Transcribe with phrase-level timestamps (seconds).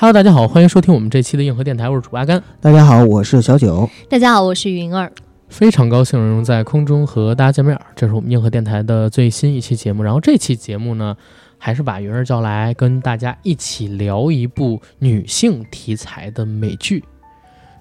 [0.00, 2.42] Hello，大家好，欢迎收听我们这期的硬核电台，我是主阿甘。
[2.58, 3.86] 大家好，我是小九。
[4.08, 5.12] 大家好，我是云儿。
[5.50, 10.02] 非常高兴能在空中和大家见面，这是我们硬核电台的最新一期节目。
[10.02, 11.14] 然后这期节目呢，
[11.58, 17.04] 还是把云儿叫来跟大家一起聊一部女性题材的美剧，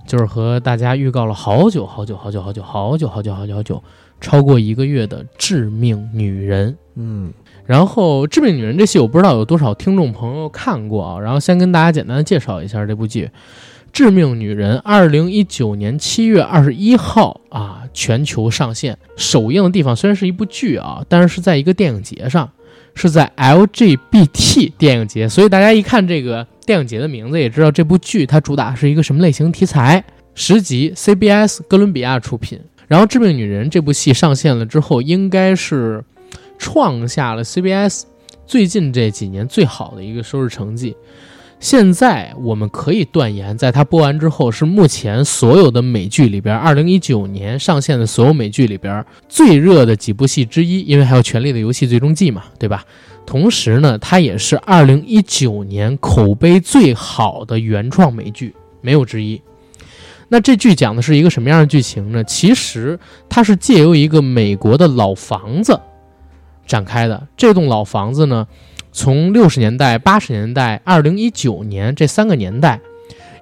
[0.05, 3.81] 就是和大家预告了好久好久好久好久好久好久好久好久
[4.19, 6.73] 超过一个月的《致命女人》。
[6.95, 7.31] 嗯，
[7.69, 13.25] 然后《致命女人》这戏我不知道有多少听众朋友看过啊，然后先跟大家简单的介绍一下这部剧，
[13.93, 22.49] 《致命女人》二零一九年七月二十一号啊全球上线，首映的地方虽然是一部剧啊，但是是在一个电影节上，
[22.95, 30.03] 是在 LGBT 电影节，所以大家一看这个电影节的名字，也知道这部剧它主打是一个什么类型题材。
[30.33, 32.59] 十集，CBS 哥伦比亚出品。
[32.87, 36.03] 然后《致命女人》这部戏上线了之后，应该是。
[36.59, 38.03] 创下了 CBS
[38.45, 40.95] 最近这几年最好的一个收视成绩。
[41.59, 50.81] 现在我们可以断言，在它播完之后，是目前所有的美剧里边，2019年上线的所有美剧里边最热的几部戏之一。
[50.83, 52.85] 因为还有《权力的游戏》最终季嘛，对吧？
[53.25, 59.41] 同时呢，它也是2019年口碑最好的原创美剧，没有之一。
[60.29, 62.23] 那这剧讲的是一个什么样的剧情呢？
[62.23, 65.77] 其实它是借由一个美国的老房子。
[66.69, 68.47] 展开的这栋老房子呢，
[68.91, 72.79] 从六十年代、八十年代、二零一九年这三个年代，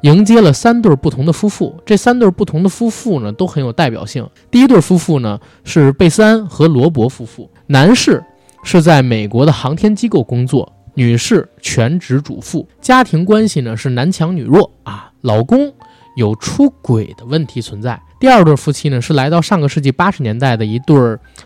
[0.01, 1.75] 迎接了三对不同的夫妇。
[1.85, 4.25] 这三对不同的夫妇呢，都很有代表性。
[4.49, 8.23] 第一对夫妇呢是贝斯安和罗伯夫妇，男士
[8.63, 15.73] 是在美国的航天机构工作，女士全职主妇，家庭关系呢是男强女弱啊，老公
[16.17, 18.01] 有出轨的问题存在。
[18.19, 20.97] 第二对夫妻呢，是来到上个世纪八十年代的一对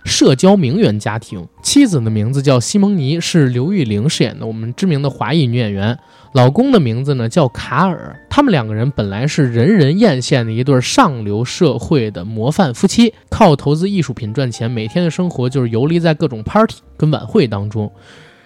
[0.06, 1.46] 社交名媛家庭。
[1.62, 6.00] 妻子的名字叫西蒙尼，是刘玉玲饰演的我们知名的华裔女演员。
[6.32, 8.16] 老公的名字呢叫卡尔。
[8.30, 17.92] 他们两个人本来是人人艳羡的一对上流社会的模范夫妻，靠投资艺术品赚钱，每天的生活就是游离在各种 party 跟晚会当中。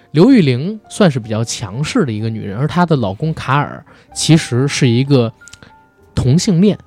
[0.09, 3.85] 刘玉玲算是比较强势的一个女人，而她的老公卡尔
[4.15, 5.31] 其实是一个
[6.15, 6.77] 同性恋。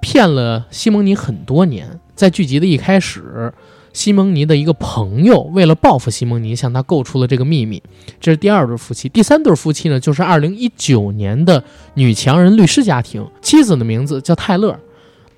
[0.00, 3.52] 骗了西蒙尼很多年，在剧集的一开始，
[3.92, 7.80] 西蒙尼的一个朋友为了报复西蒙尼，向他供出了这个秘密。
[8.20, 11.62] 这是第二对夫妻，第三对夫妻呢，就是二零一九年的
[11.94, 13.24] 女强人律师家庭。
[13.40, 14.76] 妻子的名字叫泰勒，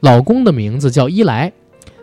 [0.00, 1.52] 老公的名字叫伊莱。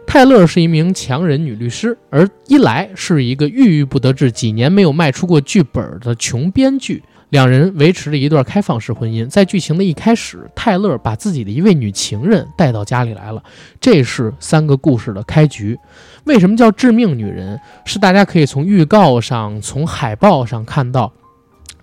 [0.06, 7.02] 泰勒是一名强人女律师，而伊莱是一个郁郁不得志、几年没有卖出过剧本的穷编剧。
[7.32, 9.26] 两人维持着一段开放式婚姻。
[9.30, 13.42] 在剧情的一开始，泰勒把自己的一位女情人带到家里来了。
[13.80, 15.80] 这是三个故事的开局。
[16.26, 17.58] 为什么叫致命女人？
[17.86, 21.14] 是大家可以从预告上、从海报上看到，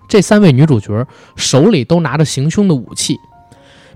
[0.06, 3.16] 这三位女主角手里都拿着行凶的武器。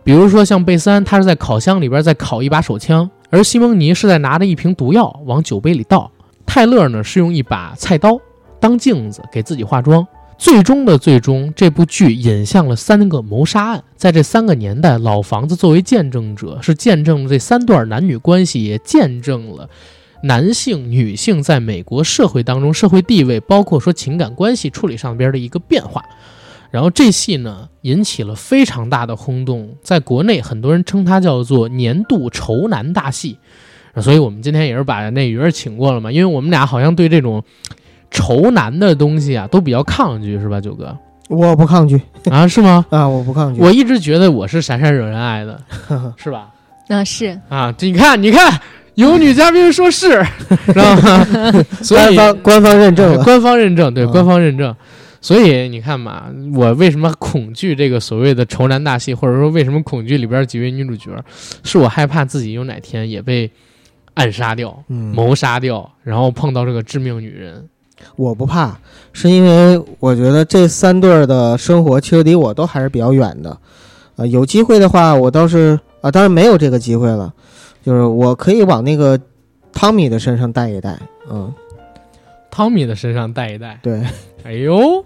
[0.02, 6.10] 比如说，像贝三，她，是在烤箱里边在烤一把手枪；而西蒙尼是在拿着一瓶毒药往酒杯里倒。
[6.46, 8.18] 泰勒呢，是用一把菜刀
[8.58, 10.06] 当镜子给自己化妆。
[10.42, 13.84] 最终的最终，这部剧引向了三个谋杀案。
[13.94, 19.70] 在这三个年代，老房子作为见证者，是见证了这三段男女关系，也见证了
[20.24, 26.04] 男性、女性在美国社会当中社会地位，包括说情感关系处理上边的一个变化。
[26.72, 33.38] 然后这戏呢，引起了非常大的轰动，在国内很多人称它叫做年度仇男大戏。
[34.00, 37.44] 所以我们今天也是把那鱼儿请过了嘛，因为我们俩好像对这种。
[38.12, 40.96] 仇男的东西啊，都比较抗拒，是吧，九哥？
[41.28, 42.00] 我不抗拒
[42.30, 42.84] 啊，是吗？
[42.90, 43.60] 啊，我不抗拒。
[43.60, 45.58] 我一直觉得我是闪闪惹人爱的，
[46.16, 46.50] 是吧？
[46.88, 48.60] 啊，是啊，你看，你看，
[48.96, 50.22] 有女嘉宾说是，
[50.66, 51.26] 知道吗？
[51.88, 54.74] 官方官方认证， 官方认证，对，官方认证。
[55.22, 56.24] 所以你看嘛，
[56.54, 61.12] 我为什么恐惧这个所谓的仇男大戏，或者说为什么恐惧里边几位女主角，
[61.62, 63.50] 是我害怕自己有哪天也被
[64.14, 67.64] 暗杀掉、谋杀掉，然后碰到这个致命女人。
[68.16, 68.76] 我不怕，
[69.12, 73.56] 是因为我觉得这三对儿的生活其实离我都还是比较远的，
[74.16, 77.32] 呃，有机会的话，我倒是啊，当然没有这个机会了，
[77.84, 79.18] 就是我可以往那个
[79.72, 80.98] 汤米的身上带一带，
[81.30, 81.52] 嗯，
[82.50, 84.02] 汤米的身上带一带，对，
[84.44, 85.04] 哎呦，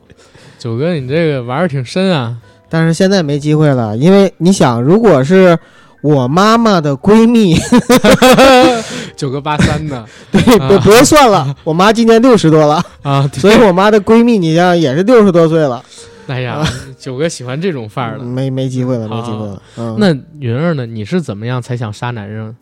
[0.58, 2.37] 九哥你这个玩儿挺深啊，
[2.69, 5.58] 但是现在没机会了，因为你想，如果是。
[6.02, 7.56] 我妈妈的闺蜜
[9.16, 15.82] 九个八三的， 对，别别算了，我妈今年六十多了啊，所以我妈的闺蜜，你像也是六十多岁了。
[16.26, 16.62] 哎呀，
[16.98, 19.62] 九哥喜欢这种范儿的，没没机会了，没机会了。
[19.98, 20.84] 那云儿呢？
[20.84, 22.54] 你是怎么样才想杀男人？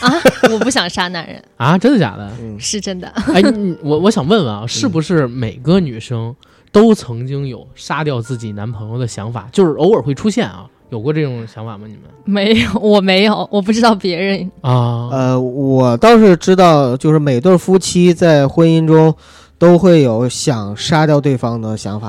[0.00, 0.10] 啊，
[0.52, 2.30] 我不想杀男人， 啊，真的假的？
[2.40, 3.08] 嗯，是真的。
[3.32, 6.34] 哎，你我我想问问啊，是不是每个女生
[6.70, 9.48] 都曾经有杀掉自己男朋友的想法？
[9.52, 11.86] 就是偶尔会出现啊，有过这种想法吗？
[11.88, 14.50] 你们 没有，我没有，我不知道别人。
[14.60, 15.08] 啊？
[15.10, 19.14] 呃，我倒是知道，就是每对夫妻在婚姻中
[19.58, 22.08] 都会有想杀掉对方的想法。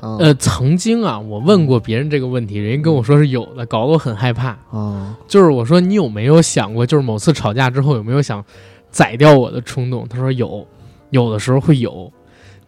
[0.00, 4.58] 啊，呃，曾经啊，我问过别人这个问题，人家跟我说是有的，搞得我很害怕。
[4.72, 8.44] 嗯，就是我说你有没有想过，就是某次吵架之后有没有想
[8.90, 10.08] 宰掉我的冲动？
[10.08, 10.66] 他说有，
[11.10, 12.12] 有的时候会有。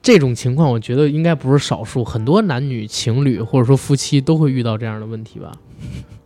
[0.06, 5.52] 这种情况，我觉得应该不是少数，很多男女情侣或者说夫妻都会遇到这样的问题吧？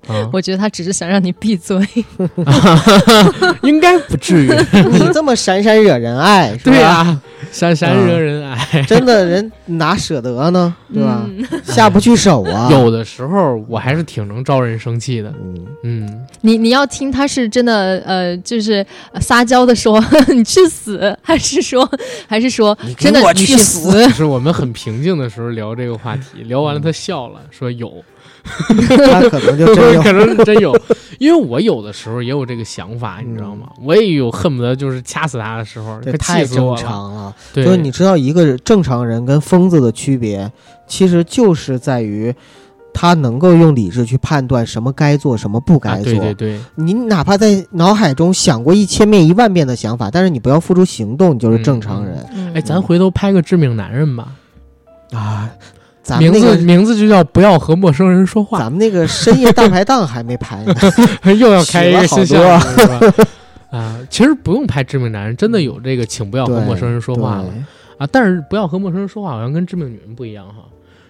[0.09, 1.79] 啊，我觉得他只是想让你闭嘴。
[3.63, 4.49] 应该不至于。
[4.93, 6.73] 你这么闪闪惹人爱，是吧？
[6.73, 8.83] 对啊、闪闪惹人爱。
[8.83, 10.75] 真的人哪舍得呢？
[10.93, 11.25] 对吧？
[11.27, 12.69] 嗯下不去手啊。
[12.73, 15.33] 有的时候我还是挺能招人生气的。
[15.43, 20.03] 嗯，嗯，你你要听他是真的呃，就是呃撒娇的说
[20.35, 21.89] 你去死，还是说
[22.27, 24.09] 还是说真的你去死？
[24.11, 27.93] 是我们很平静的时候聊这个话题，聊完了他笑了，说有，
[28.51, 30.75] 他可能就真有可能真有，
[31.19, 33.69] 因为我有的时候也有这个想法，你知道吗？
[33.83, 36.75] 我也有恨不得就是掐死他的时候，这太正。
[36.77, 37.35] 常了。
[37.53, 40.51] 对，就是你知道一个正常人跟疯子的区别，
[40.87, 42.35] 其实就是在于
[42.95, 46.13] 他能够用理智去判断什么该做，什么不啊，该做。
[46.13, 54.29] 对对对，你哪怕在脑海中想过一千遍、一万遍的想法，但是你不要付出行动，你就是正常人、嗯哎，咱回头拍个致命男人吧，
[55.13, 55.51] 啊。
[56.03, 60.75] 咱们名字那个，名字就叫不要和陌生人说话，咱们那个深夜大排档还没拍呢。
[61.39, 63.27] 又要开一个新项目是吧？
[63.71, 67.63] 啊，其实不用拍致命男人，真的有这个，请不要和对陌生人说话了对
[67.99, 68.09] 啊。
[68.11, 70.65] 但是不要和陌生人说话，好像跟致命女人不一样哈。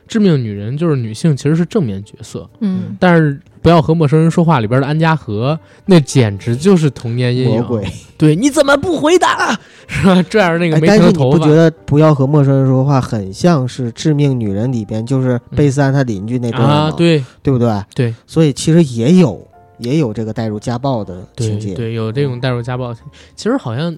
[0.06, 5.56] 致命女人就是女性，其实是正面角色，嗯，但是不要和陌生人说话里边的安家和，
[5.86, 7.60] 那简直就是童年阴影。
[7.60, 7.86] 魔鬼。
[8.18, 9.56] 对，你怎么不回答？
[9.90, 10.22] 是吧？
[10.30, 16.74] 拽着那个哎，没但是你不觉，得不要和陌生人说话，很像是《致命女人》里边就是贝斯安他邻居那段吗？
[16.74, 16.90] 啊？
[16.96, 17.82] 对对不对？
[17.94, 19.44] 对所以其实也有
[19.78, 21.74] 也有这个带入家暴的情节。
[21.74, 23.04] 对对，有这种带入家暴的情。
[23.34, 23.94] 其实好像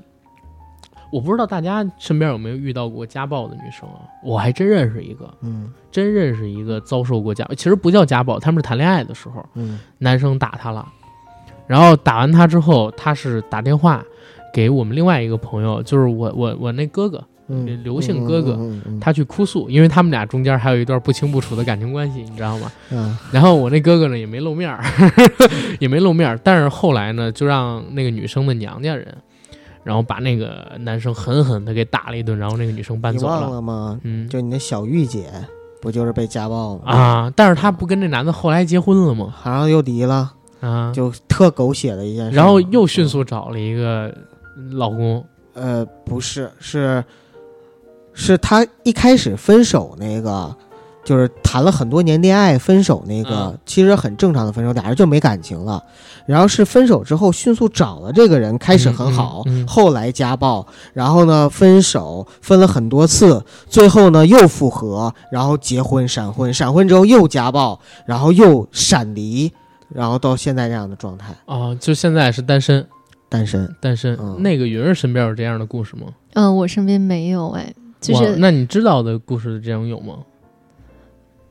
[1.12, 4.00] 我不知道大家身边有没有遇到过家暴的女生啊？
[4.24, 10.88] 我还真认识一个，嗯真认识一个遭受过家，其实不叫家暴，他们是谈恋爱的时候，嗯男生打她了，
[11.66, 14.02] 然后打完她之后，她是打电话
[14.52, 18.58] 给我们另外一个朋友，就是我我我那哥哥，嗯，刘姓哥哥
[19.00, 22.70] 他去哭诉，因为他们俩中间还有一段不清不楚的感情关系，你知道吗？
[22.90, 24.82] 嗯然后我那哥哥呢也没露面儿，
[25.80, 29.16] 也没露面儿，但是后来呢，就让那个女生的娘家人，
[29.84, 33.54] 然后把那个男生狠狠的给打了一顿，然后那个女生搬你忘走了。
[33.56, 33.98] 了吗？
[34.04, 35.30] 嗯就你那小玉姐，
[35.80, 39.34] 不就是被家暴吗？，啊，但是她不跟这男的后来结婚了吗？
[39.44, 42.36] 然后又离了，啊，就特狗血的一件事。
[42.36, 44.14] 然后又迅速找了一个
[44.70, 45.24] 老公。
[45.54, 47.04] 呃，不是，是
[48.12, 50.54] 是他一开始分手那个，
[51.04, 53.58] 就是谈了很多年恋爱分手那个，嗯。
[53.66, 55.82] 其实很正常的分手，俩人就没感情了。
[56.24, 59.66] 然后是分手之后迅速找了这个人，开始很好，嗯嗯嗯。
[59.66, 69.52] 后来家暴，然后呢分手，分了很多次，最后呢又复合，然后结婚闪婚，闪婚之后又家暴，然后又闪离，
[69.88, 72.86] 然后到现在这样的状态，啊，就现在是单身，
[73.32, 73.74] 单身。
[73.80, 74.16] 单身。
[74.20, 76.02] 嗯那个云儿身边有这样的故事吗？
[76.34, 80.14] 嗯，我身边没有哎，就哇是那你知道的故事这样有吗？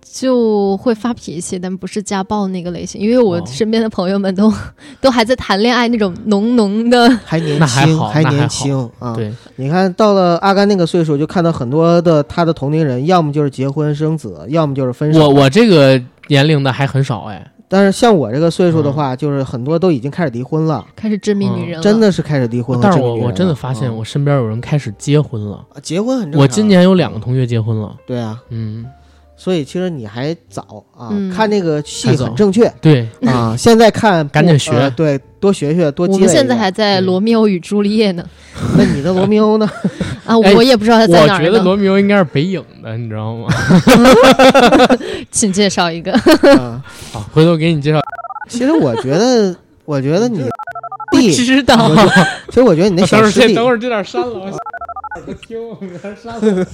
[0.04, 4.52] 就会发脾气，但不是家暴那个类型，因为我哦身边的朋友们都
[5.00, 9.16] 都还在谈恋爱那种浓浓的，还年那还轻，年好那还好轻啊！
[9.16, 15.22] 对，你看到了阿甘那个岁数，就看到很多的他的同龄人，要么就是结婚生子，要么就是分手。
[15.22, 17.50] 我我这个年龄的还很少哎。
[17.74, 22.84] 但是像我这个岁数的嗯话，就是很多都已经开始离婚了，开始致命女嗯人了，真的是开始离婚了。
[22.84, 25.56] 但是我我真的发现，嗯我身边有人开始结婚了。
[25.74, 26.42] 啊结婚很正常。
[26.42, 27.96] 我今年有两个同学结婚了。
[28.06, 28.86] 对啊，嗯，
[29.44, 31.32] 所以其实你还早啊，嗯。
[31.32, 33.56] 看那个戏很正确对，啊。
[33.58, 34.70] 现在看赶紧学。
[34.72, 36.28] 呃对，多学学，多积我累我。
[36.28, 38.24] 们现在还在嗯罗密欧与朱丽叶呢，
[38.78, 39.68] 那你的罗密欧呢？
[40.28, 43.48] 啊，哎我也不知道他在哪儿我，觉得罗密欧应该是北影的，你知道吗？
[45.32, 46.14] 请介绍一个，
[46.60, 46.80] 啊，
[47.12, 48.00] 好，回头给你介绍。
[48.48, 49.56] 其实我觉得，
[49.86, 50.44] 我觉得你
[51.18, 51.90] 弟，知道。
[52.50, 53.56] 其实我觉得你那小师弟。
[53.56, 54.52] 等会儿这点删了，
[55.46, 56.66] 听，我给他删了。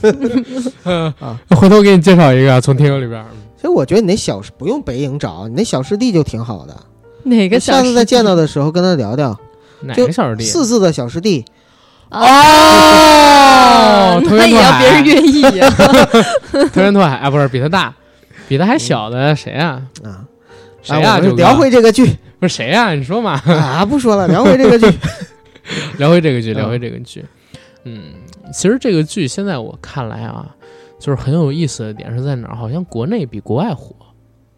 [0.83, 3.25] 嗯啊，回头给你介绍一个，从听友里边儿。
[3.55, 6.75] 其实我觉得你那小不用北影找，你那小师弟就挺好的。
[7.23, 9.37] 哪个小下次再见到的时候跟他聊聊，
[9.81, 10.43] 哪个小师弟？
[10.43, 11.43] 四字的小师弟，
[12.09, 12.21] 哦
[14.23, 15.69] 同那也要别人愿意呀，
[16.71, 17.93] 藤原拓海啊，不是比他大，
[18.47, 19.81] 比他还小的谁啊？
[20.03, 20.21] 啊，
[20.81, 22.05] 谁呀、啊我九哥们聊回这个剧
[22.39, 23.41] 不是谁呀、你说嘛？
[23.45, 24.97] 啊，不说了，聊回这个剧。
[25.97, 27.25] 聊回这个剧，嗯聊回这个剧。
[27.83, 28.13] 嗯，
[28.53, 30.55] 其实这个剧现在我看来啊，
[30.99, 32.55] 就是很有意思的点是在哪儿？
[32.55, 33.95] 好像国内比国外火，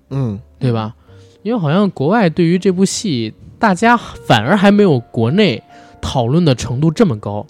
[0.10, 0.96] 嗯对吧？
[1.44, 5.62] 因为好像国外对于这部戏，大家反而还没有国内
[6.02, 7.46] 讨论的程度这么高，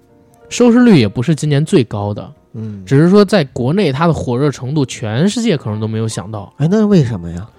[0.50, 6.54] 收视率也不是今年最高的，嗯，只是说在国内它的火热程度，全世界可能都没有想到。
[6.58, 7.50] 哎，那是为什么呀？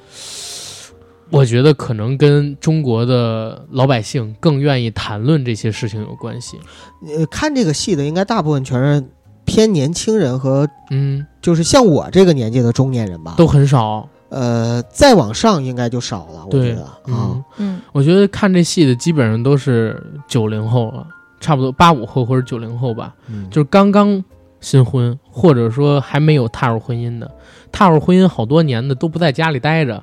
[1.31, 6.59] 我觉得可能跟中国的老百姓更愿意谈论这些事情有关系。
[7.07, 9.05] 呃，看这个戏的应该大部分全是
[9.45, 13.35] 偏年轻人和嗯，就是像我这个年纪的中年人吧。
[13.37, 14.09] 都很少。
[14.29, 21.05] 呃，再往上应该就少了，我觉得啊嗯。，嗯我觉得看这戏的基本上都是九零后了，
[21.41, 24.25] 差不多八五后或者九零后吧，嗯就是刚刚
[24.61, 27.29] 新婚，或者说还没有踏入婚姻的，
[27.73, 30.01] 踏入婚姻好多年的都不在家里待着，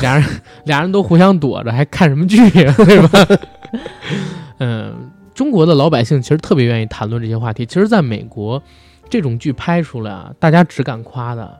[0.00, 0.24] 俩人
[0.64, 3.38] 俩人都互相躲着，还看什么剧呀、对吧？
[4.58, 7.66] 嗯，中国的老百姓其实特别愿意谈论这些话题。
[7.66, 8.62] 其实，在美国，
[9.08, 11.58] 这种剧拍出来啊，大家只敢夸的，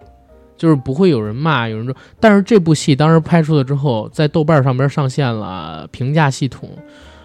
[0.56, 1.94] 就是不会有人骂，有人说。
[2.18, 6.68] 但是这部戏当时拍出来之后，在豆瓣上边上线了评价系统，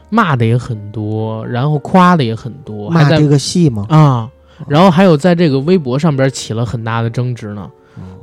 [0.10, 3.86] 骂的也很多，然后夸的也很多，骂这个戏吗？
[3.90, 4.30] 啊，
[4.68, 7.70] 然后还有在这个微博上边起了很大的争执呢。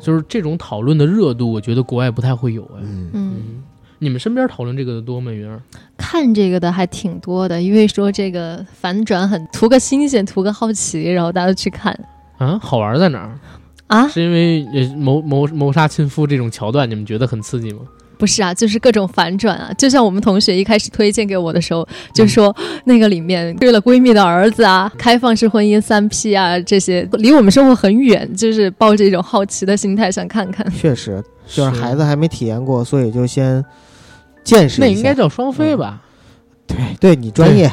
[0.01, 2.81] 就是这种讨论的热度，我觉得国外不太会有哎。
[3.13, 3.63] 嗯
[4.01, 5.33] 你们身边讨论这个的多吗？
[5.33, 5.61] 云儿？
[5.97, 11.93] 看这个的还挺多的，因为说这个反转很图个新鲜，图个好奇，然后大家都去看
[12.39, 13.41] 啊，好玩在哪儿？
[13.89, 14.07] 啊。
[14.07, 17.81] 是因为呃谋谋谋杀亲夫这种桥段，你们觉得很刺激吗？
[18.19, 30.69] 不是啊，就是各种反转啊，就像我们同学一开始推荐给我的时候，就说那个里面对了闺蜜的儿子啊，开放式婚姻三 P 啊，这些离我们生活很远，就是抱着一种好奇的心态想看看。
[30.73, 33.65] 确实，就是孩子还没体验过，所以就先
[34.43, 34.87] 见识一下。
[34.87, 36.03] 那应该叫双飞吧？
[36.67, 37.71] 对，对你专业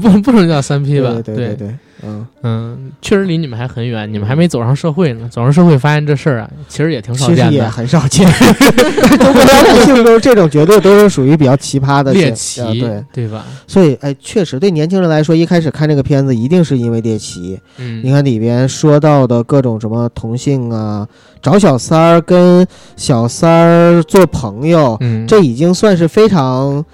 [0.00, 1.10] 不不能叫三 P 吧？
[1.24, 5.28] 对对对对，嗯，嗯，确实离你们还很远，你们还没走上社会呢。
[5.30, 8.28] 走上社会发现这事儿啊，其实也挺少其实也见的，很少见。
[8.30, 13.44] 中国老百姓都是这种，绝对都是属于比较奇葩的猎现奇，啊对，吧？
[13.66, 17.58] 所以哎，确实对年轻人来说，一开始看这个片子一定是因为猎奇。
[17.78, 21.06] 嗯，你看里边说到的各种什么同性啊，
[21.42, 26.84] 找小三儿跟小三儿做朋友，嗯，这已经算是非常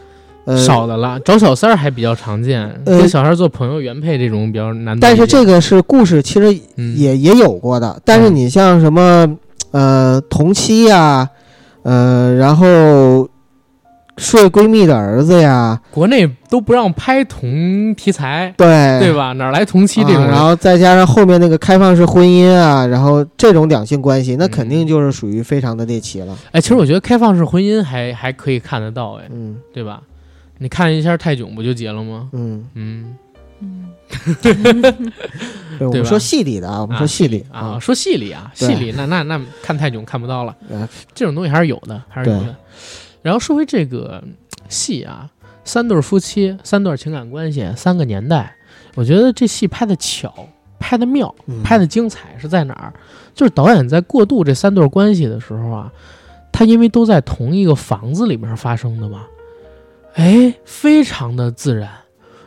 [0.45, 1.19] 呃少的了。
[1.21, 4.99] 找小三儿还比较常见，呃跟小三儿做朋友原配这种比较难。
[4.99, 8.01] 但是这个是故事，其实嗯也、也有过的。
[8.05, 9.37] 但是你像什么
[9.71, 11.29] 呃同妻呀，
[11.83, 13.29] 呃，然后
[14.17, 19.33] 睡闺蜜的儿子呀，国内都不让拍同题材，对对吧？
[19.33, 20.23] 哪来同妻这种？
[20.23, 26.37] 啊然后再加上后面那个开放式婚姻啊，然后这种两性关系，那嗯肯定就是属于非常的猎奇了。
[26.53, 30.01] 哎，其实我觉得开放式婚姻还还可以看得到，哎，嗯对吧？
[30.64, 32.30] 你看一下泰囧不就结了吗？
[32.33, 33.14] 嗯，嗯，
[33.61, 33.90] 嗯，
[34.40, 40.88] 对，我们说戏里的啊，我们说戏里啊，，说戏里啊，戏里那那那看泰囧看不到了，啊。
[41.14, 42.56] 这种东西还是有的，还是有的。
[43.21, 44.33] 然后说回这个嗯
[44.71, 45.28] 戏啊，
[45.64, 48.56] 三对夫妻，三段情感关系，三个年代，
[48.94, 51.62] 我觉得这戏拍的巧，拍的妙，嗯。
[51.62, 52.94] 拍的精彩是在哪儿？
[53.35, 55.92] 就是导演在过渡这三对关系的时候啊，
[56.50, 59.26] 他因为都在同一个房子里面发生的嘛，
[60.14, 61.88] 哎，非常的自然。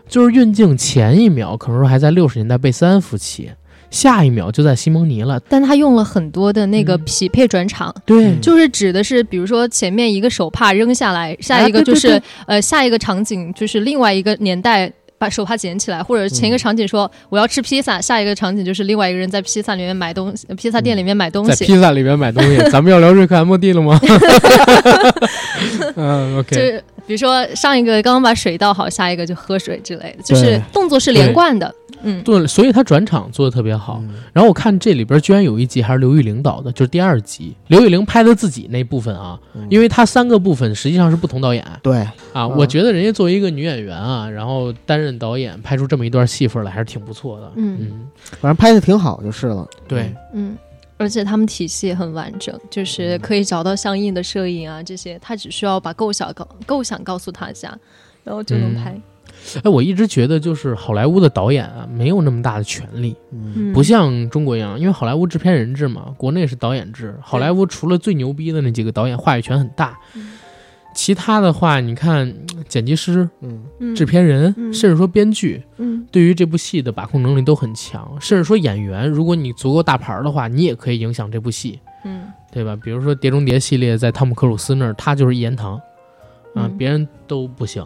[0.08, 3.52] 就是运镜前一秒可能说还在六十年代贝斯安夫妻，
[3.92, 5.40] 下一秒就在西蒙尼了。
[5.50, 14.92] 但他用了很多的那个嗯匹配转场，对嗯就是指的是，比如说前面一个手帕扔下来，下一个就是、呃下一个场景就是另外一个年代。
[15.20, 24.00] 把手帕捡起来，或者前一个场景说我要吃披萨，下一个场景就是另外一个人在披萨里面买东西，披萨店里面买东在西，披萨里面买东西，咱们要聊瑞克和莫蒂了吗？
[25.98, 31.74] 嗯就，OK，是比如说上一个刚刚把水倒好，下一个就喝水之类的，就是动作是连贯的。
[32.04, 34.00] 嗯，对，所以他转场做的特别好。
[34.04, 41.98] 嗯然后我看这里边居然有一集还是刘玉玲导的，就是第二集，刘玉玲拍的自己那部分啊，嗯因为她三个部分实际上是不同导演对，
[42.34, 42.46] 啊。
[42.46, 47.52] 嗯我觉得人家作为一个女演员啊，然后担任导演，拍出这么一段戏份来，还是挺不错的。
[47.56, 48.08] 嗯嗯，
[48.40, 49.68] 反正拍的挺好就是了。
[49.88, 50.56] 对，嗯，
[50.98, 57.78] 而且他们体系也很完整，就是可以找到相应的摄影啊这些，他只需要把构想告构想告诉大家，
[58.24, 59.00] 然后就能拍。
[59.64, 63.16] 哎，我一直觉得就是好莱坞的导演啊，没有那么大的权利。
[63.32, 67.16] 嗯嗯，不像中国一样，因为好莱坞制片人制嘛，国内是导演制。
[67.22, 70.37] 好莱坞除了最牛逼的那几个导演，话语权很大，嗯
[70.98, 78.18] 其他的话，你看嗯剪辑师、嗯嗯制片人，嗯甚至说编剧，嗯对于这部戏的把控能力都很强。
[78.20, 81.80] 甚至说演员，如果你足够大牌儿的话，你也可以影响这部戏。
[82.04, 82.76] 嗯对吧？
[82.82, 85.76] 比如说《碟中谍》系列，在汤姆克鲁斯那儿，他就是一言堂
[86.56, 87.84] 啊，嗯别人都不行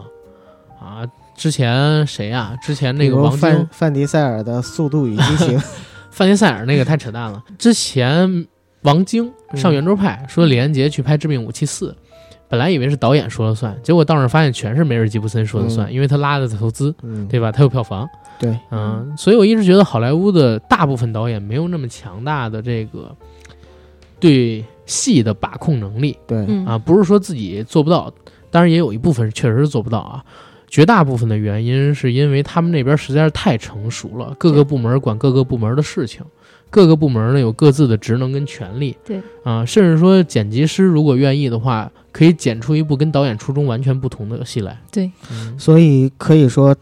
[0.80, 1.04] 啊。
[1.36, 5.58] 之前谁呀、之前那个王晶范、范迪塞尔的《速度与激情》
[6.10, 7.42] 范迪塞尔那个太扯淡了。
[7.58, 8.46] 之前
[8.82, 11.90] 王晶上圆桌派说李连杰去拍《致命武器四》，
[12.52, 17.50] 本来以为是导演说了算，结果到那儿发现全是梅尔吉布森说了算，因为他拉的投资，嗯，对吧？
[17.50, 18.06] 他有票房。
[18.38, 23.10] 对，嗯，所以我一直觉得好莱坞的大部分导演没有那么强大的这个
[24.20, 28.12] 对戏的把控能力对，嗯啊，不是说自己做不到，
[28.50, 30.22] 当然也有一部分确实是做不到啊。
[30.68, 36.22] 绝大部分的原因是因为他们那边实在是太成熟了，各个部门管各个部门的事情，
[36.72, 38.96] 各个部门呢有各自的职能跟权利。
[39.04, 44.80] 对啊，甚至说剪辑师如果愿意的话，可以剪出一部跟导演初衷完全不同的戏来。
[44.90, 46.74] 对，嗯，所以可以说，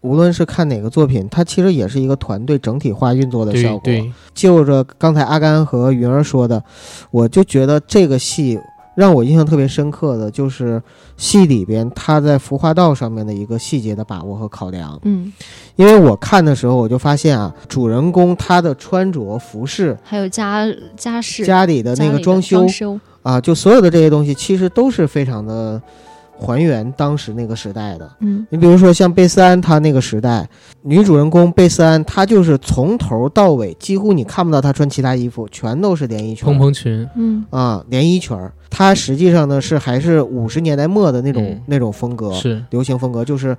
[0.00, 3.80] 无论是看哪个作品，它其实也是一个团队整体化运作的效果。
[3.84, 6.64] 对对，就着刚才阿甘和云儿说的，
[7.10, 8.58] 我就觉得这个戏
[8.96, 10.82] 让我印象特别深刻的就是
[11.16, 14.98] 戏里边他在服化道上面的一个细节的把握和考量。
[15.04, 15.32] 嗯，
[15.76, 25.80] 因为我看的时候，我就发现啊，主人公他的穿着、服饰、还有家家饰家里的那个装修装修，啊，就所有的这些东西，其实都是非常的
[26.38, 28.10] 还原当时那个时代的。
[28.20, 28.46] 嗯。
[28.50, 30.48] 你比如说像贝斯安她那个时代，
[30.82, 37.44] 女主人公贝斯安，她就是从头到尾几乎你看不到她穿其他衣服，全都是连衣裙蓬蓬裙，嗯。
[37.50, 38.52] 啊，连衣裙儿。
[38.70, 41.62] 她实际上呢是还是五十年代末的那种、嗯。
[41.66, 42.62] 那种风格，是。
[42.70, 43.56] 流行风格，就是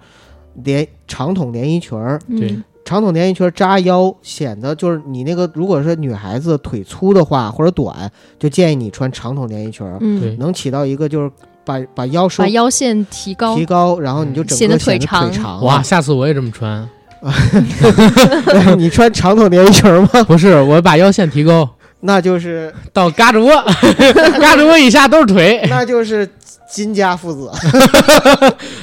[0.64, 2.52] 连长筒连衣裙儿，对。
[2.52, 10.38] 嗯长筒连衣裙儿扎腰，显得就是你那个如果是女孩子腿粗的话或者短，就建议你穿长筒连衣裙儿，嗯，对。
[10.38, 11.30] 能起到一个就是
[11.68, 15.62] 把把腰收把腰线提高提，高，然后你就整显得个显得腿腿长长。
[15.64, 16.88] 哇，，下次我也这么穿。
[18.78, 20.10] 你穿长筒连衣裙吗？
[20.28, 21.70] 不是，我把腰线提高
[22.00, 23.52] 那就是 到胳肢窝，
[24.40, 25.66] 胳肢窝以下都是腿。
[25.70, 26.30] 那就是
[26.72, 27.52] 金家父子。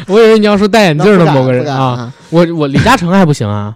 [0.09, 3.75] 我以为你要说戴眼镜的某个人啊，啊我我李嘉诚还不行啊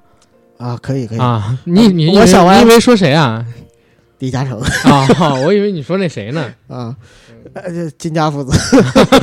[0.59, 1.57] 啊，可以可以，啊！
[1.65, 3.45] 你你我想完你以为说谁啊？
[4.19, 6.45] 李嘉诚啊，我以为你说那谁呢？
[6.67, 6.93] 啊，
[7.55, 8.53] 呃，这金家父子。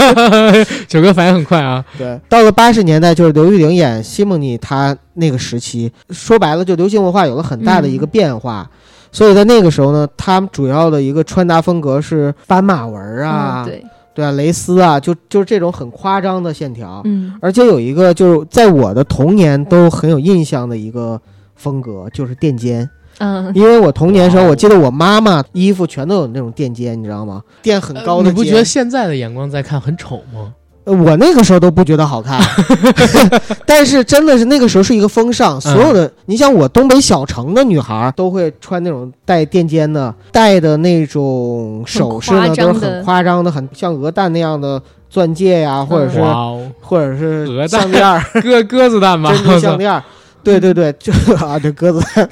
[0.87, 8.69] 九哥反应很快啊， 对，到了八十年代，就是刘玉玲演西蒙尼，她那个时期，说白了，就流行文化有了很大的一个变化。
[9.11, 17.01] 所以在那个时候呢，他们主要的一个穿搭风格是斑马纹儿啊，嗯对，对啊，蕾丝啊，就就是这种很夸张的线条。
[17.05, 21.19] 嗯而且有一个就是在我的童年都很有印象的一个
[21.55, 22.89] 风格，就是垫肩。
[23.19, 27.41] 嗯因为我童年的时候，我记得我妈妈衣服全都有那种垫肩，你知道吗？
[27.61, 28.23] 垫很高的。
[28.25, 30.53] 呃你不觉得现在的眼光在看很丑吗？
[30.85, 32.39] 呃我那个时候都不觉得好看，
[33.65, 46.21] 但是真的是那个时候是一个风嗯尚，所有的、你像我东北小城的女孩都会穿那种带垫肩的，戴的那种首饰呢都是很夸张的，很像鹅蛋那样的钻戒呀、或者是、
[46.81, 50.03] 或者是鹅蛋项链儿、 鸽鸽子蛋吧，珍珠项链儿。
[50.45, 51.11] 对对对，就
[51.43, 52.29] 啊，这鸽子蛋、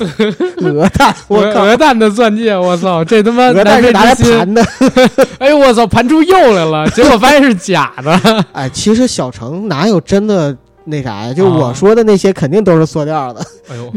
[0.71, 4.63] 鹅蛋，我鹅靠，鹅蛋的钻戒，我操，这他妈鹅蛋是拿来盘的。
[5.39, 8.45] 哎呦我操，盘出釉来了，结果发现是假的。
[8.53, 11.33] 哎，其实小城哪有真的那啥呀？
[11.33, 13.41] 就啊我说的那些肯定都是塑料的。
[13.69, 13.91] 哎呦，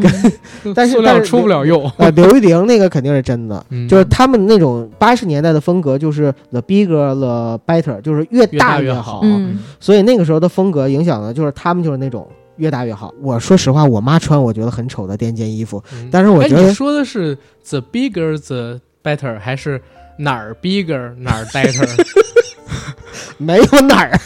[0.65, 12.27] 嗯但是出不了釉，呃，刘玉玲那个肯定是真的，嗯就是他们那种八十年代的风格，就是 the bigger the better，就是越越大越越好嗯所以那个时候的风格影响的就是他们就是那种
[12.57, 13.13] 越大越好。
[13.23, 17.37] 我说实话，我妈穿我觉得很丑的垫肩衣服，嗯但是我觉得哎你说的是
[17.69, 19.81] the bigger the better 还是
[20.19, 21.89] 哪儿 bigger 哪儿 better
[23.39, 24.19] 没有哪儿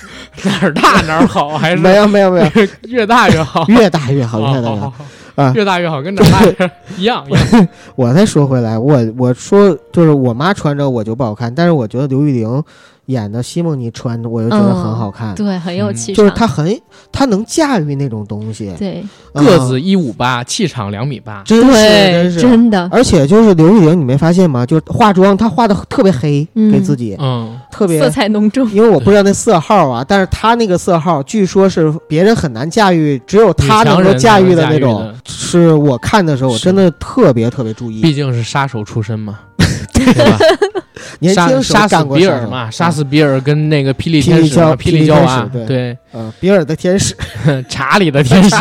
[0.44, 2.46] 哪儿大哪儿好还是没有没有没有，
[2.88, 3.64] 越大越好？
[3.68, 4.92] 越大越好，越大越好。
[5.36, 7.68] 啊越大越好，跟哪儿大一 样一样。
[7.96, 12.62] 我再说回来，我我说就是我妈穿着我就不好看，但是我觉得刘玉玲
[13.10, 16.80] 演的西蒙尼穿的我就觉得很好看，对，很有嗯气场，就是他很
[17.12, 19.04] 他能驾驭那种东西，对。
[19.32, 21.42] 啊个子一五八，气场两米八。
[21.44, 22.40] 真是真对是。
[22.40, 24.66] 真的，而且就是刘玉玲，你没发现吗？
[24.66, 26.72] 就是化妆，她化的特别黑，嗯。
[26.72, 27.16] 给自己。
[27.20, 35.12] 嗯，特别色彩浓重，因为我不知道那色号啊，但是她那个色号，据说是别人很难驾驭，只有她能够驾驭的那种。
[35.24, 38.00] 是我看的时候，我真的特别特别注意。
[38.00, 39.38] 毕竟是杀手出身嘛，
[39.92, 40.38] 对吧？
[41.20, 47.14] 年杀轻时候杀死比尔嘛，杀死比尔跟那个霹雳霹雳天使霹雳娇娃天使对，嗯，比尔的天使，
[47.68, 48.56] 查理的天使，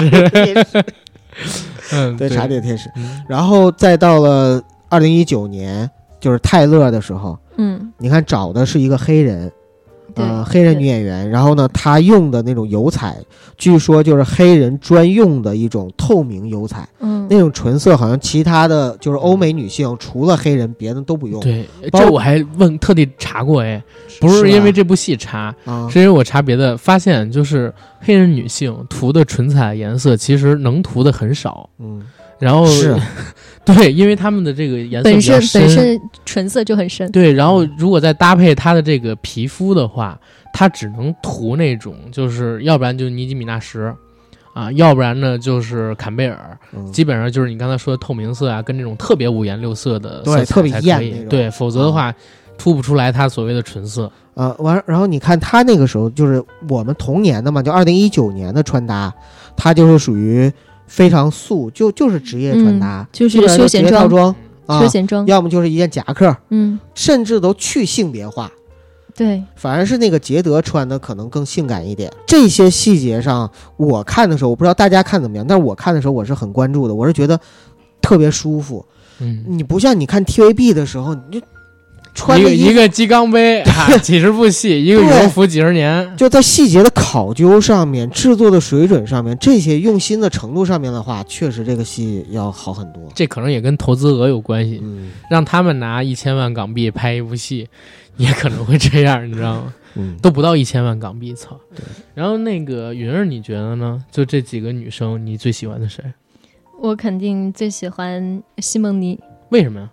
[1.91, 2.89] 嗯，对，查理的天使。
[2.95, 3.21] 嗯。
[3.27, 7.91] 然后再到了二零一九年，就是泰勒的时候，嗯。
[7.97, 9.53] 你看找的是一个黑人，对
[10.15, 11.29] 呃，黑人女演员。
[11.29, 13.17] 然后呢，她用的那种油彩，
[13.57, 21.39] 据说就是黑人专用的一种透明油彩，嗯，那种唇色好像其他的就是欧美女性除了黑人，别的都不用。
[21.41, 23.81] 对，这我还问特地查过，哎，
[24.19, 32.01] 不是因为这部戏查，啊，是因为我查别的，发现就是黑人女性涂的唇彩颜色其实能涂的很少，嗯，
[32.39, 32.95] 然后是。
[33.65, 37.11] 对，因为他们的这个颜色本身本身唇色就很深。
[37.11, 40.19] 对，然后如果再搭配他的这个皮肤的话，
[40.51, 43.93] 他只能涂那种，就是要不然就是尼基米纳什，
[44.55, 46.91] 啊，要不然呢就是坎贝尔，嗯。
[46.91, 52.11] 基本上就是你刚才说的透明色啊，跟这种特别五颜六色的色彩对特别才可以艳那对，否则的话
[52.57, 54.11] 涂不出来他所谓的纯色。
[54.33, 59.13] 呃，完，然后你看他那个时候就是我们同年的嘛，就二零一九年的穿搭，
[59.55, 60.51] 他就是属于
[60.89, 68.51] 非常素，就就是职业穿搭，嗯就是休闲装装啊休，闲装，要么就是一件夹克，嗯，甚至都去性别化。
[69.15, 72.09] 对，反而是那个捷德穿的可能更性感一点。
[72.25, 77.39] 这些细节上，我看的时候，我不知道大家看怎么样，但是我看的时候我是很关注的，我是觉得
[78.01, 78.85] 特别舒服。
[79.19, 81.45] 嗯，你不像你看 TVB 的时候，你就
[82.13, 86.15] 穿一个的一个鸡缸杯啊，几十部戏，一个羽绒服几十年。
[86.17, 93.03] 就在细节的考究上面、制作的水准上面、这些用心的程度上面的话，确实这个戏要好很多。
[93.15, 97.67] 这可能也跟投资额有关系，嗯让他们拿一千万港币拍一部戏，
[98.17, 99.73] 也可能会这样，你知道吗？
[99.95, 101.83] 嗯，都不到一千万港币，操对！
[102.13, 104.03] 然后那个云儿，你觉得呢？
[104.11, 106.03] 就这几个女生，你最喜欢的谁？
[106.79, 109.19] 我肯定最喜欢西蒙尼，
[109.49, 109.89] 为什么呀？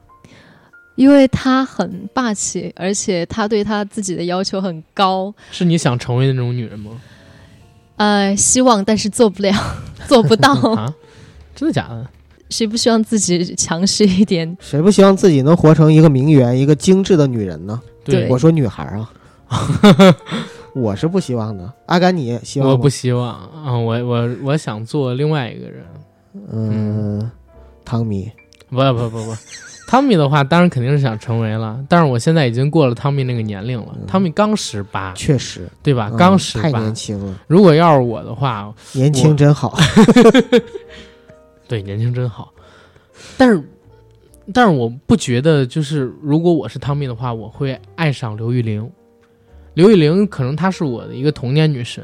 [0.97, 5.33] 因为她很霸气，而且她对她自己的要求很高。
[5.53, 6.93] 是你想成为的那种女人吗？
[7.97, 9.53] 呃，希望但是做不了，
[10.09, 10.53] 做不到。
[10.75, 10.93] 啊，
[11.55, 12.07] 真的假的？
[12.51, 14.57] 谁不希望自己强势一点？
[14.61, 17.81] 谁不希望自己能活成一个名媛、一个精致的女人呢？
[18.05, 19.11] 对我说女孩啊，
[20.75, 21.73] 我是不希望的。
[21.87, 22.71] 阿甘，你希望？
[22.71, 25.85] 我不希望啊、我我我想做另外一个人。
[26.53, 27.31] 嗯，
[27.85, 28.31] 汤米，
[28.69, 29.35] 不不不不，
[29.87, 33.97] 汤米的话，当然肯定是想成为了，但是我现在已经过了汤米那个年龄了。
[34.01, 36.09] 嗯汤米刚十八，确实对吧？
[36.13, 36.95] 嗯刚十八太年。
[36.95, 39.79] 轻了，如果要是我的话，年轻真好。
[41.69, 42.53] 对，年轻真好。
[43.37, 43.63] 但是，
[44.53, 48.91] 但是我不觉得，就是如果我是汤米的话，我会爱上刘玉玲。
[49.75, 52.03] 刘玉玲可能她是我的一个童年女神，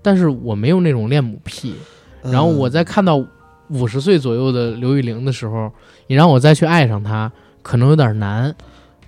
[0.00, 1.74] 但是我没有那种恋母癖。
[2.22, 3.24] 然后我嗯在看到
[3.70, 5.70] 五十岁左右的刘玉玲的时候，
[6.06, 7.30] 你让我再去爱上她，
[7.62, 8.54] 可能有点难，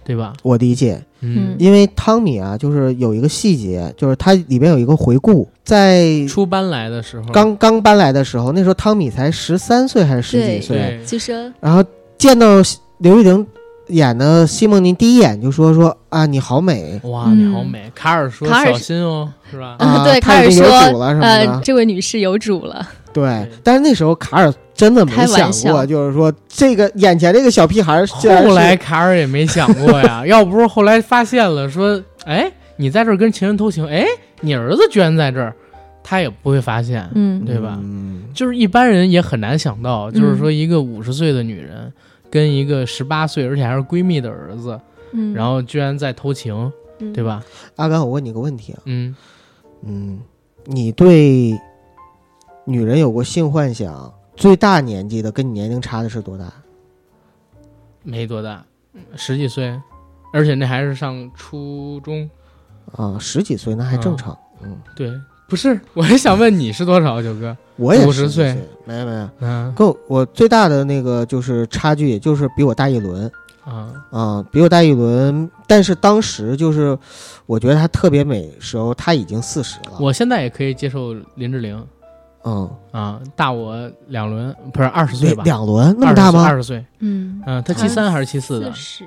[0.04, 0.32] 对吧？
[0.42, 11.84] 我理解，嗯因为汤米啊，就是有一个细节，就是它里边有一个回顾，在初搬来的时候，刚刚搬来的时候，那时候汤米才十三岁还是十几岁，对其实然后
[12.18, 12.46] 见到
[12.98, 13.46] 刘玉玲
[13.90, 17.90] 演的西蒙尼，第一眼就说说啊，你好美哇，嗯你好美！
[17.94, 19.76] 卡尔说卡尔小心哦，是吧？
[19.78, 22.86] 啊对，卡尔说主了什么呃，这位女士有主了。
[23.12, 34.06] 对对，但是那时候卡尔真的没想过，就是说这个眼前这个小屁孩后来卡尔也没想过呀， 要不是后来发现了，说，哎，你在这儿跟情人偷情，哎，
[34.40, 35.52] 你儿子居然在这儿，
[36.04, 37.78] 他也不会发现，嗯，对吧？
[37.82, 41.92] 嗯就是一般人也很难想到，嗯就是说一个五十岁的女人
[42.30, 44.80] 跟一个十八岁而且还是闺蜜的儿子，
[45.12, 47.24] 嗯，然后居然在偷情，嗯对？
[47.24, 47.42] 吧？
[47.76, 49.14] 阿甘，我问你个问题啊，嗯，
[49.82, 50.20] 嗯，
[50.64, 51.58] 你对
[52.64, 56.52] 女人有过性幻想，最大年纪的跟你年龄差的是多大？
[58.02, 58.64] 没多大，
[59.16, 59.78] 十几岁，
[60.32, 62.30] 而且那还是上初中。
[62.92, 64.36] 啊，十几岁那还正常。
[64.62, 65.12] 嗯，对，
[65.50, 67.54] 不是，我是想问你是多少，九哥？
[67.76, 73.30] 我也50 10岁岁，没有没有，嗯跟我我最大的那个就是差距，也就是比我大一轮
[73.64, 75.50] 啊，啊，比我大一轮。
[75.66, 76.96] 但是当时就是，
[77.46, 79.98] 我觉得她特别美时候，她已经四十了。
[79.98, 81.84] 我现在也可以接受林志玲
[82.44, 85.42] 嗯，啊，大我两轮，不是二十岁吧？
[85.42, 86.44] 两轮那么大吗？
[86.44, 88.72] 二十岁，嗯，嗯，他七三还是七四的？
[88.72, 89.04] 十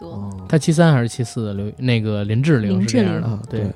[0.00, 1.54] 多，哦他七三还是七四的？
[1.54, 3.70] 刘那个林志玲是这样的对。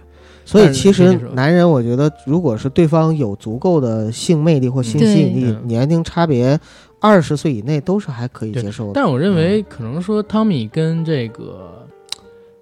[0.44, 6.58] 所以其实男人，我觉得如果是对方有足够的性魅力或性吸引力，年龄差别
[6.98, 8.92] 二十岁以内都是还可以接受的。
[8.94, 11.86] 但是我认为，可能说汤米跟这个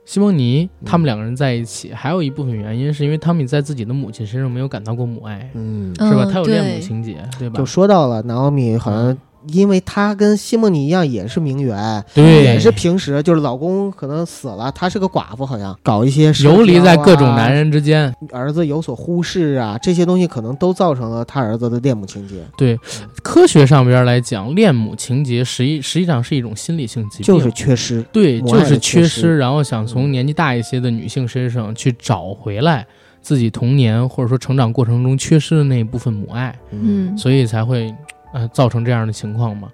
[0.04, 6.24] 西蒙尼他们两个人在一起，还有一部分原因是因为汤米在自己的母亲身上没有感到过母爱，嗯，是吧？
[6.24, 7.64] 嗯他有恋母情节，对吧就？
[7.64, 16.34] 说到了，南奥米好像因为她跟西蒙尼一样，也是名媛，对，也是平时就是老公可能死了，她是个寡妇，好像搞一些啊。
[16.42, 18.12] 游离在各种男，人之间。
[18.32, 22.78] 儿子有所忽视啊，这些东西可能都造成了他儿子的恋母情节，对，
[23.22, 28.02] 科学上边来讲，恋母情节实际实际上是一种心理性疾病，就是缺失。
[28.12, 32.86] 对，就是缺失，然后想从年纪大一些的女性身上去找回来
[33.20, 37.92] 自己童年或者说成长过程中缺失的那一部分母爱，嗯，所以才会
[38.32, 39.68] 呃造成这样的情况嘛。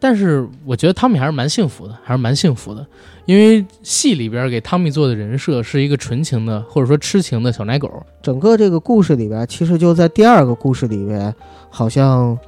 [0.00, 2.86] 但是我觉得汤米还是蛮幸福的，还是蛮幸福的，
[3.26, 7.90] 因为戏里边给汤米做的人设是一个纯情的或者说痴情的小奶狗，
[8.22, 11.34] 整个这个故事里边，其实就在第二个故事里边，
[11.68, 12.38] 好像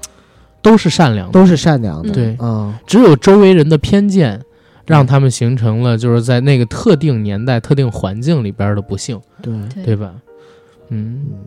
[0.62, 2.12] 都是善良的，都是善良的。
[2.12, 4.40] 对，嗯，只有周围人的偏见，
[4.86, 9.52] 让他们形成了就是在那个特定年代、特定环境里边的不幸，对。
[9.84, 10.14] 对吧？
[10.90, 11.38] 嗯，嗯，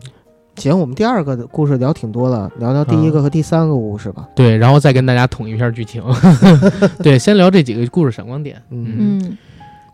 [0.56, 4.28] 行，我们第二个的故事聊挺多了，聊聊第一个和第三个故事吧。
[4.34, 6.02] 对，然后再跟大家统一一下剧情。
[7.02, 8.60] 对，先聊这几个故事闪光点。
[8.70, 9.38] 嗯嗯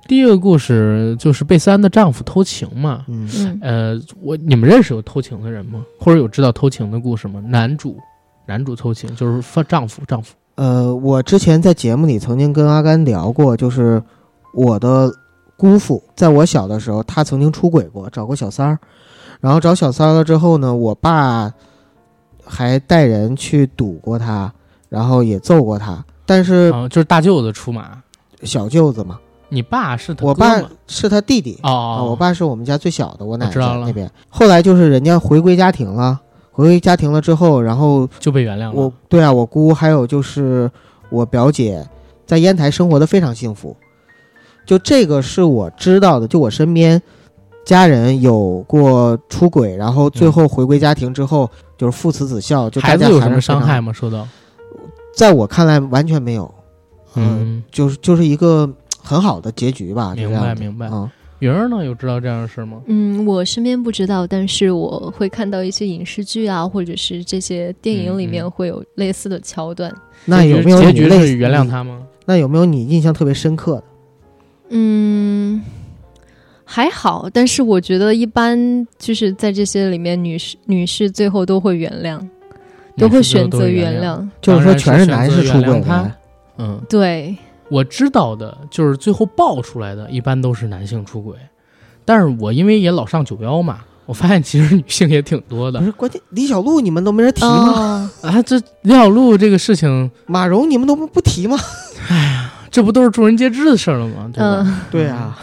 [0.09, 3.05] 第一个故事就是贝斯安的丈夫偷情嘛。
[3.07, 5.85] 嗯嗯呃，我你们认识有偷情的人吗？
[6.01, 7.41] 或者有知道偷情的故事吗？
[7.47, 7.97] 男主，
[8.47, 10.35] 男主偷情就是夫丈夫，丈夫。
[10.57, 14.03] 呃，我之前在节目里曾经跟阿甘聊过，就是
[14.53, 15.13] 我的
[15.57, 18.79] 姑父，在我小的时候，他曾经出轨过，找过小三儿，
[19.41, 21.53] 然后找小三儿了之后呢，我爸
[22.45, 24.53] 还带人去堵过他，
[24.89, 28.03] 然后也揍过他，但是啊，就是大舅子出马。
[28.43, 29.19] 小舅子嘛，
[29.51, 34.11] 你爸是他我爸是他弟弟哦啊，哦，我爸是我们家最小的，我奶奶知道了那边。
[34.31, 36.19] 后来就是人家回归家庭了，
[36.51, 38.73] 回归家庭了之后，然后就被原谅了。
[38.73, 40.71] 我对啊，我姑还有就是
[41.11, 41.87] 我表姐
[42.25, 43.77] 在烟台生活的非常幸福，
[44.65, 47.03] 就这个是我知道的，就我身边
[47.65, 53.93] 家人有过出轨，然后最后回归家庭之后、就是父慈子孝，就大孩子家有什么伤害吗？
[53.93, 54.27] 受到？
[55.15, 56.53] 在我看来完全没有，
[57.15, 58.69] 嗯，嗯，就是就是一个
[59.03, 60.87] 很好的结局吧，明白明白。
[60.87, 61.85] 啊，云儿呢？
[61.85, 62.81] 有知道这样的事吗？
[62.87, 69.93] 嗯，我身边不知道，但是我会看到一些影视剧啊，或者是这些电影里面会有类似的桥段。
[70.25, 71.69] 那有没有结局是原谅？
[71.69, 72.01] 他吗？
[72.25, 73.85] 那有没有你印象特别深刻的？
[74.71, 75.61] 嗯，
[76.73, 82.25] 还好，但是我觉得一般就是在这些里面，女士女士最后都会原谅，
[82.97, 84.25] 都会选择原谅。
[84.41, 86.09] 就是说全是男士出轨他，
[86.59, 87.37] 嗯，对，
[87.69, 91.35] 我知道的就是最后爆出来的，一般都是男性出轨。
[92.05, 98.09] 但是我因为也老上九幺嘛，我发现其实女性也挺多的不是关键，李小璐你们都没人提吗？
[98.23, 98.41] 哦，啊。
[98.43, 101.59] 这李小璐这个事情，马蓉你们都不不提吗？
[102.09, 104.31] 哎呀这不都是众人皆知的事儿了吗？
[104.33, 104.63] 对吧？
[104.65, 105.37] 嗯对啊，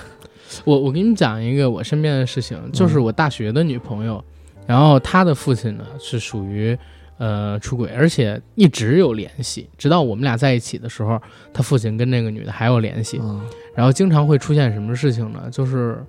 [0.68, 4.22] 我我给你讲一个我身边的事情，就是我大学的女朋友，
[4.66, 6.78] 然后她的父亲呢是属于
[7.18, 11.18] 呃出轨，而且一直有联系，直到我们俩在一起的时候，
[11.54, 13.42] 她父亲跟那个女的还有联系，嗯
[13.74, 15.48] 然后经常会出现什么事情呢？
[15.50, 16.04] 就是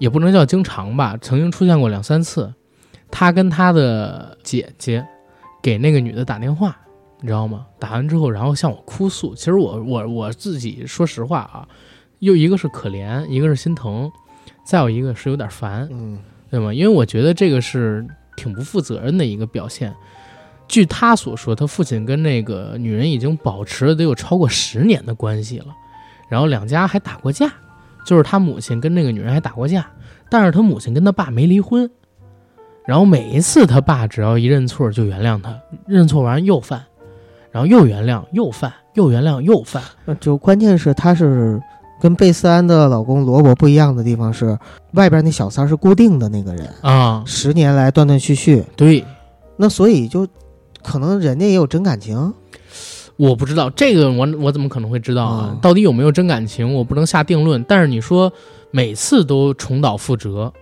[0.00, 2.52] 也不能叫经常吧，曾经出现过两三次，
[3.08, 5.06] 他跟他的姐姐
[5.62, 6.76] 给那个女的打电话，
[7.20, 7.66] 你知道吗？
[7.78, 9.32] 打完之后，然后向我哭诉。
[9.32, 11.68] 其实我我我自己说实话啊，
[12.24, 14.10] 又一个是可怜，一个是心疼，
[14.64, 16.18] 再有一个是有点烦，嗯
[16.50, 16.72] 对吗？
[16.72, 18.06] 因为我觉得这个是
[18.36, 19.94] 挺不负责任的一个表现。
[20.66, 25.66] 据他所说，他父亲跟那个女人已经保持了得有超过十年的关系了，
[26.28, 27.52] 然后两家还打过架，
[28.06, 29.86] 就是他母亲跟那个女人还打过架，
[30.30, 31.90] 但是他母亲跟他爸没离婚。
[32.86, 36.84] 然后每一次他爸只要一认错就原谅他，认错完又犯，
[37.50, 39.82] 然后又原谅又犯，又原谅又犯。
[40.20, 41.60] 就关键是他是
[42.04, 44.58] 跟贝斯安的老公罗伯不一样的地方是，
[44.92, 49.02] 外边那小三儿是固定的那个人，啊，十年来断断续续，对，
[49.56, 50.28] 那所以就
[50.82, 52.34] 可能人家也有真感情。
[53.16, 55.48] 我不知道这个我我怎么可能会知道啊？
[55.54, 57.64] 嗯到底有没有真感情，我不能下定论。
[57.66, 58.30] 但是你说
[58.70, 60.52] 每次都重蹈覆辙，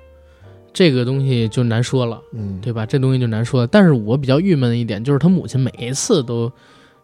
[0.73, 2.87] 这个东西就难说了，嗯，对吧？
[2.87, 3.67] 这东西就难说了。
[3.67, 6.53] 但是我比较郁闷的一点就是他母亲每一次都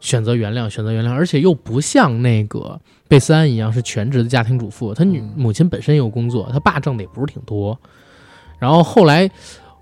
[0.00, 7.78] 选择原谅，选择原谅，而且又不像那个贝斯安一样是全职的家庭主妇，她女嗯母亲本身也有工作，她爸挣的也不是挺多。
[8.58, 9.30] 然后后来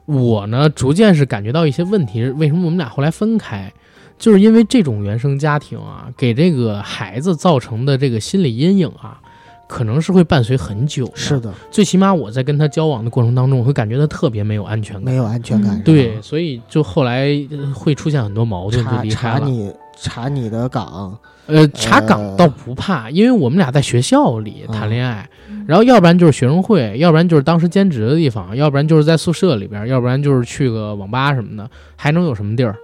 [0.04, 3.72] 我呢，逐渐是感觉到一些问题，为什么我们俩后来分开？
[4.18, 9.20] 就是因为这种原生家庭啊，给这个孩子造成的这个心理阴影啊，
[9.68, 11.16] 可能是会伴随很久的。
[11.16, 15.04] 是的，最起码我在跟他交往的过程当中，我会感觉他特别没有安全感。
[15.04, 15.82] 没有安全感。
[15.82, 19.40] 对，，所以就后来呃会出现很多矛盾，就离开了。
[19.40, 25.28] 查你查你的岗，呃，查岗呃倒不怕，因为我们俩在学校里嗯谈恋爱，
[25.66, 32.76] 然后要不然就是学生会，要不然就是当时兼职的地方，要不然就是在宿舍里边，要不然就是去个网吧什么的，还能有什么地儿，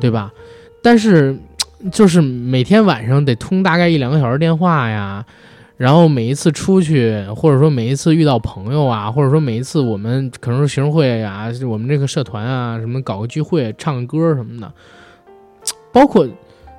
[0.00, 0.30] 对吧？
[0.82, 1.38] 但是
[1.90, 5.24] 就是每天晚上得通大概一两个小时电话呀。
[5.78, 14.72] 然后每一次出去，或者说每一次遇到朋友啊，或者说每一次我们可能是学生会呀，我们这个社团啊，什么搞个聚会、唱个歌什么的，
[15.92, 16.26] 包括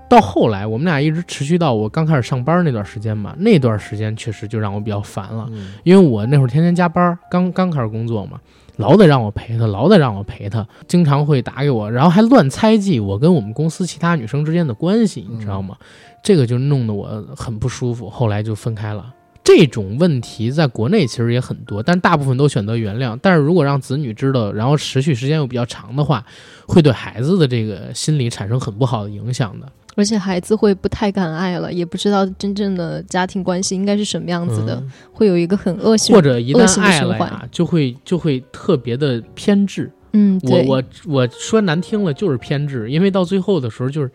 [0.09, 3.35] 到后来，我们俩一直持续到我刚开始上班那段时间吧。
[3.39, 8.39] 那段时间确实就让我比较烦了，嗯因为我那会儿天天加班，刚刚开始工作嘛，
[8.77, 15.75] 老得让我陪他，老得让我陪他，经常会打给我，然后还乱猜忌我跟我们公司其他女生之间的关系，你知道吗？
[16.23, 19.13] 这个就弄得我很不舒服，后来就分开了。
[19.43, 23.17] 这种问题在国内其实也很多，但大部分都选择原谅。
[23.21, 26.25] 但是如果让子女知道，然后持续时间又比较长的话，
[26.67, 29.71] 会对孩子的这个心理产生很不好的影响的。
[29.97, 39.91] 而且孩子会不太敢爱了，也不知道真正的家庭关系应该是什么样子的，嗯会有一个很恶性或者一恶旦爱了呀，就会就会特别的偏执。
[40.13, 44.11] 嗯，我，我我说难听了就是偏执，因为到最后的时候就是，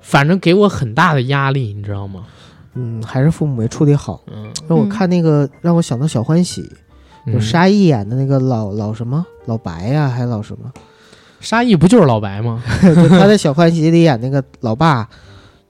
[0.00, 2.24] 反正给我很大的压力，你知道吗？
[2.74, 4.22] 嗯，还是父母没处理好。
[4.32, 6.62] 嗯，让我嗯看那个，让我想到小欢喜，
[7.26, 10.72] 就嗯沙溢演的那个老老什么老白呀、还老什么？
[11.40, 12.62] 沙溢不就是老白吗？
[12.82, 15.08] 就他在小欢喜里演那个老爸，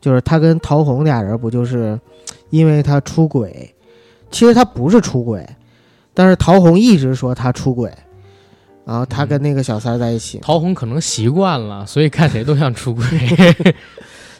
[0.00, 1.98] 就是他跟陶虹俩人不就是
[2.50, 3.72] 因为他出轨，
[4.30, 5.48] 其实他不是出轨，
[6.12, 7.92] 但是陶虹一直说他出轨，
[8.84, 10.40] 然后他跟那个小三在一起。
[10.42, 13.04] 陶虹可能习惯了，所以看谁都像出轨。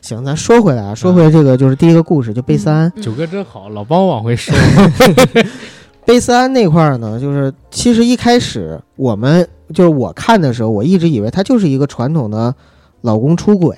[0.03, 2.91] 行，咱说回来啊，说回来这个就是第一个故事，就贝斯安。
[2.97, 4.53] 嗯九哥真好，老帮我往回收。
[6.11, 12.53] 贝斯安那块儿呢，就是其实一开始我们就是我看的时候，我一直以为他就是一个传统的
[13.03, 13.77] 老公出轨，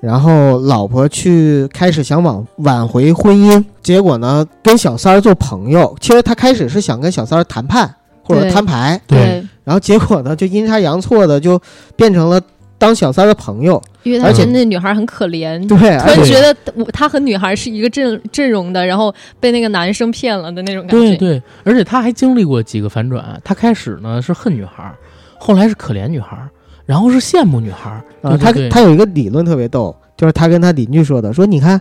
[0.00, 5.96] 然后老婆去开始想挽挽回婚姻，结果呢跟小三儿做朋友。
[6.00, 7.94] 其实他开始是想跟小三儿谈判
[8.24, 11.60] 或者摊牌，对，然后结果呢就阴差阳错的就
[11.94, 12.40] 变成了
[12.76, 13.80] 当小三儿的朋友。
[14.02, 21.16] 因为他而且觉得那女孩很可怜，对，突然觉得我他和女孩是一个阵阵容的，然后被那个男生骗了的那种感觉。
[21.16, 23.40] 对对，而且他还经历过几个反转。
[23.44, 24.92] 他开始呢是恨女孩，
[25.38, 26.36] 后来是可怜女孩，
[26.84, 28.02] 然后是羡慕女孩。
[28.40, 31.80] 他他有一个理论特别逗，就是他跟他邻居说的，说你看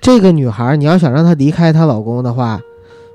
[0.00, 2.60] 这个女孩，你要想让她离开她老公的话，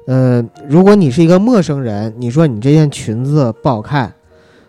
[0.07, 4.13] 呃，如果你是一个陌生人，你说你这件裙子不好看，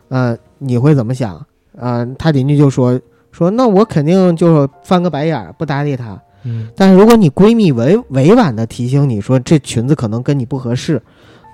[0.09, 1.44] 呃，你会怎么想？
[1.78, 6.20] 啊、他邻居就说说那我肯定就翻个白眼儿不搭理她。
[6.44, 11.00] 嗯，但是如果你闺蜜委委婉的提醒你说这裙子可能跟你不合适，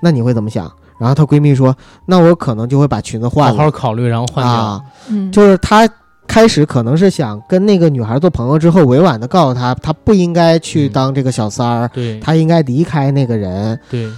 [0.02, 0.70] 那你会怎么想？
[0.98, 1.76] 然后她闺蜜说，
[2.06, 3.58] 那我可能就会把裙子换好了。
[3.64, 4.52] 好考虑，然后换掉。
[4.52, 5.88] 啊，嗯，就是她
[6.26, 13.78] 开始可能是想跟那个女孩做朋友之后，委婉的告诉她，她不应该去嗯当这个小三儿，对她应该离开那个人。
[13.88, 14.10] 对，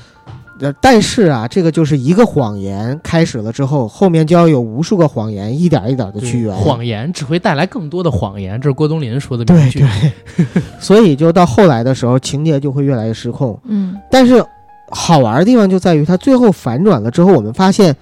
[0.60, 6.54] 呃，但是啊，这个就是一个谎言开始了之后，后面就要有无数个谎言一点一点的对去圆。
[6.54, 9.84] 谎言只会带来更多的谎言，这是郭冬临说的对名句。
[10.78, 13.58] 所以就到后来的时候，情节就会越来越失控。
[13.64, 14.44] 嗯但是
[14.90, 17.96] 好玩的地方就在于，他最后反转了之后，我们发现，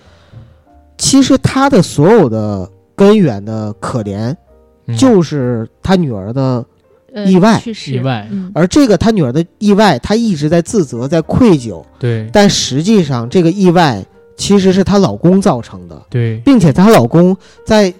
[0.96, 4.34] 其实他的所有的根源的可怜，
[4.86, 6.64] 嗯就是他女儿的呃
[7.26, 14.04] 意外意外嗯而这个他女儿的意外，她一直在自责，在愧疚，对但实际上这个意外
[14.36, 17.92] 其实是她老公造成的，对，并且她老公在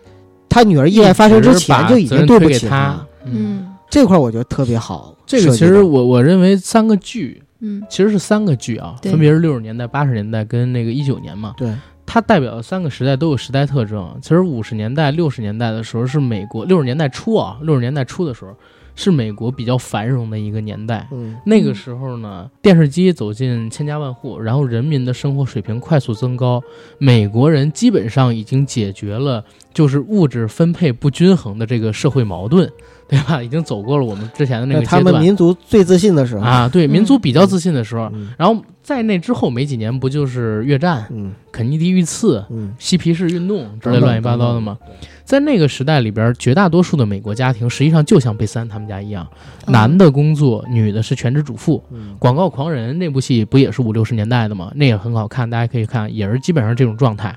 [0.49, 3.01] 她女儿意外发生之前就已经对不起她。。
[3.25, 5.17] 嗯，嗯这块我觉得特别好。
[5.27, 11.55] 这个其实我我认为三个剧嗯其实是三个剧啊，分别是六十年代、八十年代跟那个一九年嘛。
[11.57, 11.75] 对
[12.07, 14.17] 它代表的三个时代都有时代特征。
[14.23, 18.53] 其实五十年代、六十年代的时候是美国，六十年代初啊，六十年代初的时候
[18.99, 21.07] 是美国比较繁荣的一个年代。
[21.13, 26.61] 嗯那个时候呢，电视机走进千家万户，然后人民的生活水平快速增高，
[26.99, 32.69] 美国人基本上已经解决了就是物质分配不均衡的这个社会矛盾，
[33.09, 33.43] 对吧？
[33.43, 38.11] 已经走过了我们之前的那个阶段他们民族最自信的时候，啊，对，嗯民族比较自信的时候。
[38.13, 44.79] 嗯然后在那之后没几年，不就是越战、嗯肯尼迪遇刺、嗯，嬉皮士运动之类乱七八糟的吗？
[45.25, 49.27] 在那个时代里边，绝大多数的美国家庭实际上就像贝斯安他们家一样，
[49.67, 51.83] 嗯男的工作，女的是全职主妇。
[51.91, 54.71] 嗯广告狂人那部戏不也是五六十年代的吗？
[54.75, 57.37] 那也很好看，大家可以看，也是基本上这种状态。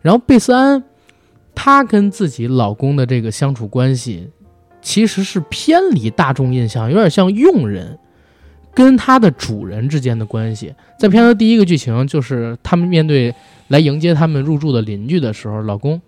[0.00, 0.82] 然后贝斯安，
[1.54, 4.30] 她跟自己老公的这个相处关系，
[4.82, 7.98] 其实是偏离大众印象，有点像佣人
[8.74, 10.74] 跟他的主人之间的关系。
[10.98, 13.34] 在片头第一个剧情就是他们面对
[13.68, 16.00] 来迎接他们入住的邻居的时候，老公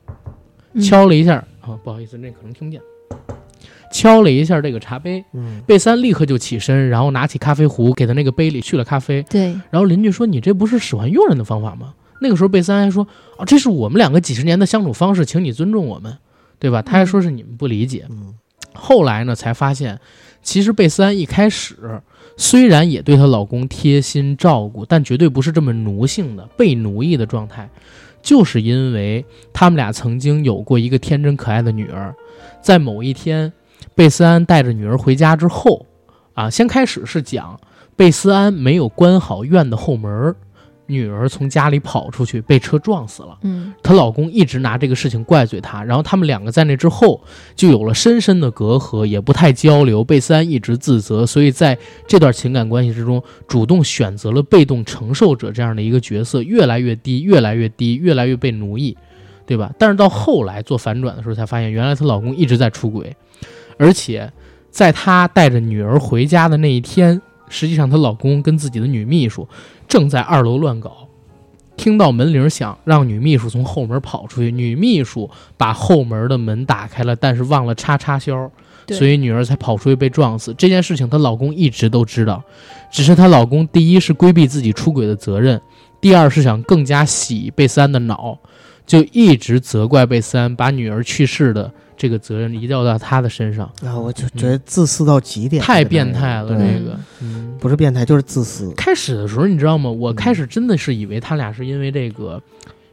[0.73, 2.83] 嗯敲了一下，啊，不好意思，那可能听不见，
[3.93, 5.25] 敲了一下这个茶杯。
[5.33, 9.23] 嗯贝三立刻就起身，然后拿起咖啡壶，给他那个杯里续了咖啡。
[9.31, 13.07] 对，然后邻居说：“你这不是使唤佣人的方法吗？”那个时候贝三还说
[13.39, 16.17] ：“啊，这是我们两个几十年的相处方式，请你尊重我们。”
[16.59, 16.81] 对吧？
[16.81, 18.07] 他还说是你们不理解。
[18.09, 18.35] 嗯
[18.75, 19.99] 后来呢，才发现，
[20.43, 22.03] 其实贝斯安一开始
[22.37, 27.71] 虽然也对她老公贴心照顾，但绝对不是这么奴性的、被奴役的状态，
[28.21, 32.15] 就是因为他们俩曾经有过一个天真可爱的女儿，
[32.61, 33.53] 在某一天，
[33.95, 35.87] 贝斯安带着女儿回家之后，
[36.35, 37.59] 啊，先开始是讲
[37.95, 40.37] 贝斯安没有关好院的后门儿，
[40.87, 43.39] 女儿从家里跑出去被车撞死了。
[43.43, 47.23] 嗯她老公一直拿这个事情怪罪她，然后他们两个在那之后
[47.55, 50.05] 就有了深深的隔阂，也不太交流。
[50.05, 58.97] 贝斯安一直自责，所以在这段情感关系之中，主动选择了被动承受者这样的一个角色，越来越低，越来越低，越来越被奴役，
[59.47, 59.73] 对吧？
[59.79, 63.17] 但是到后来做反转的时候，才发现原来她老公一直在出轨，
[63.79, 64.31] 而且
[64.71, 67.21] 在她带着女儿回家的那一天，
[67.55, 69.49] 实际上她老公跟自己的女秘书
[69.87, 71.09] 正在二楼乱搞。
[71.77, 74.51] 听到门铃响，让女秘书从后门跑出去。
[74.51, 78.51] 女秘书把后门的门打开了，但是忘了插插销，
[78.87, 80.55] 对所以女儿才跑出去被撞死。
[80.57, 82.43] 这件事情她老公一直都知道，
[82.93, 85.61] 只是她老公第一是规避自己出轨的责任，
[86.01, 88.39] 第二是想更加洗贝斯安的脑，
[88.87, 96.49] 就一直责怪贝斯安把女儿去世的这个责任移掉到他的身上，啊，我就觉得自私到极点，太变态了。
[96.51, 97.53] 这个，嗯。
[97.61, 98.71] 不是变态就是自私。
[98.77, 99.91] 开始的时候，你知道吗？
[99.91, 102.39] 我开始真的是以为他俩是因为这个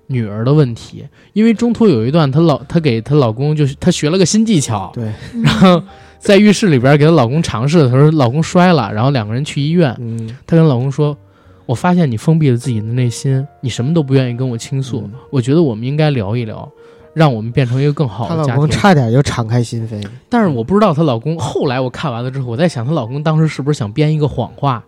[0.08, 5.12] 女儿的问题，因为中途有一段，她老她给她老公就是她学了个新技巧，对，
[5.44, 5.84] 然后
[6.20, 11.18] 在浴室里边给她老公尝试的时候，老公摔了，然后两个人去医院，嗯，她跟老公说
[11.66, 16.72] ：“我发现你封闭了自己的内心，你什么都不愿意跟我倾诉，嗯我觉得我们应该聊一聊。”
[17.14, 18.80] 让我们变成一个更好她老公的家庭。
[18.80, 20.06] 差点就敞开心扉。
[20.30, 24.84] 但是我不知道她老公后来我看完了之后，我在想她老公当时是不是想编一个谎话，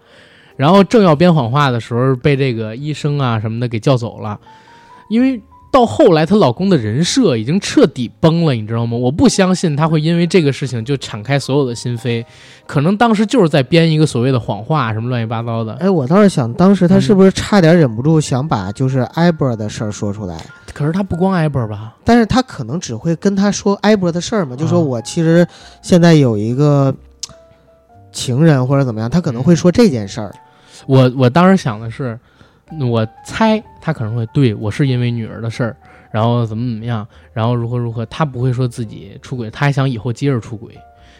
[0.56, 4.40] 然后正要编谎话的时候被这个医生啊什么的给叫走了，
[5.10, 5.42] 因为
[5.74, 8.96] 到后来她老公的人设已经彻底崩了，你知道吗？
[8.96, 12.24] 我不相信他会因为这个事情就敞开所有的心扉，
[12.68, 15.74] 可能当时就是在编一个所谓的谎话什么乱七八糟的。
[15.74, 20.38] 哎，我倒是想，当时她是不是差点忍不住想把就是艾博的事儿说出来？
[20.74, 21.96] 可是她不光挨本吧？
[22.04, 25.48] 但是她可能只会跟他说艾博的事儿嘛，就说啊我其实
[25.82, 26.94] 现在有一个
[28.12, 30.32] 情人或者怎么样，她可能会说这件事儿。
[30.86, 32.20] 我我当时想的是，
[32.92, 35.76] 我猜他可能会对我是因为女儿的事儿，
[36.10, 40.74] 然后怎么怎么样，然后如何如何，他不会说自己出轨，他还想以后接着出轨，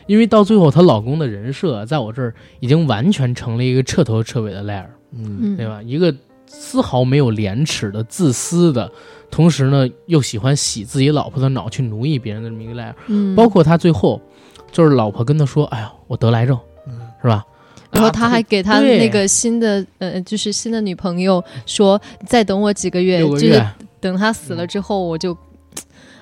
[0.08, 5.82] 因为到最后她老公的人设在我这儿已经完全成了一个彻头彻尾的 liar，嗯嗯，对吧？
[5.84, 8.90] 一个丝毫没有廉耻的、自私的，
[9.30, 14.22] 同时呢又喜欢洗自己老婆的脑去奴役别人的这么一个 liar，嗯，包括他最后
[14.72, 16.58] 就是老婆跟他说：“哎呀，我得癌症，
[16.88, 17.02] 嗯。
[17.22, 17.46] 是吧？”
[17.94, 23.64] 然后啊他还给他那个新的呃，就是新的女朋友说，再等我几个月，就是
[24.00, 25.38] 等他死了之后，我就，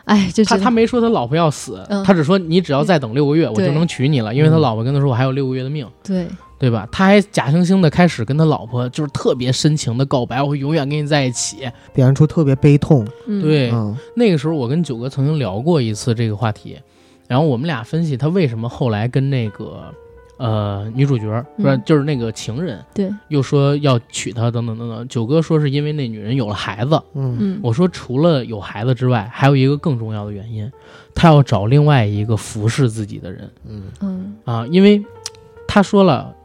[0.06, 6.28] 哎，就他他没说他老婆要死，嗯他只说你只要再等六个月，我就能娶你了，因为他老婆跟他说我还有六个月的命，对，
[6.60, 6.88] 对吧？
[6.92, 11.62] 他还假惺惺的开始跟他老婆就是特别深情的告白，我会永远跟你在一起。
[11.94, 13.08] 表现出特别悲痛。
[13.26, 16.78] 嗯，对，嗯那个时候我跟九哥曾经聊过一次这个话题，
[17.28, 19.86] 然后我们俩分析他为什么后来跟那个
[20.42, 25.08] 呃女主角不是、嗯就是那个情人对，又说要娶她等等等等。
[25.08, 30.72] 九哥说是因为那女人有了孩子，嗯嗯，我说除了有孩子之外，还有一个更重要的原因，
[31.14, 35.04] 他要找另外一个服侍自己的人嗯嗯啊，因为
[35.68, 36.36] 他说了。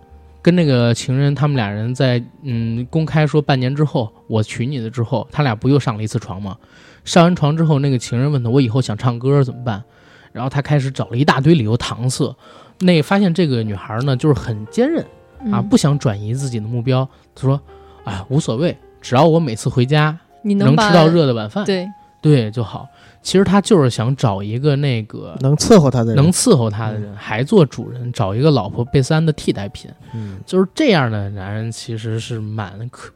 [0.43, 6.57] 跟那个情人，他们俩人在嗯公开说半年之后我娶你的之后，他俩不又上了一次床吗？
[7.05, 9.83] 上完床之后，那个情人问他：“我以后想唱歌怎么办？”
[10.31, 12.33] 然后他开始找了一大堆理由搪塞。
[12.79, 15.03] 那发现这个女孩呢，就是很坚韧
[15.51, 17.09] 啊，嗯不想转移自己的目标。
[17.35, 17.61] 她说
[18.05, 21.89] ：“哎，无所谓，只要我每次回家你能吃到热的晚饭，对，
[22.20, 22.87] 对就好。
[23.22, 29.91] 其实他就是想找一个那个能伺候他的人，能伺候他的人，还做主人，找一个老婆贝斯安的替代品。
[30.14, 33.11] 嗯就是这样的男人，其实是蛮可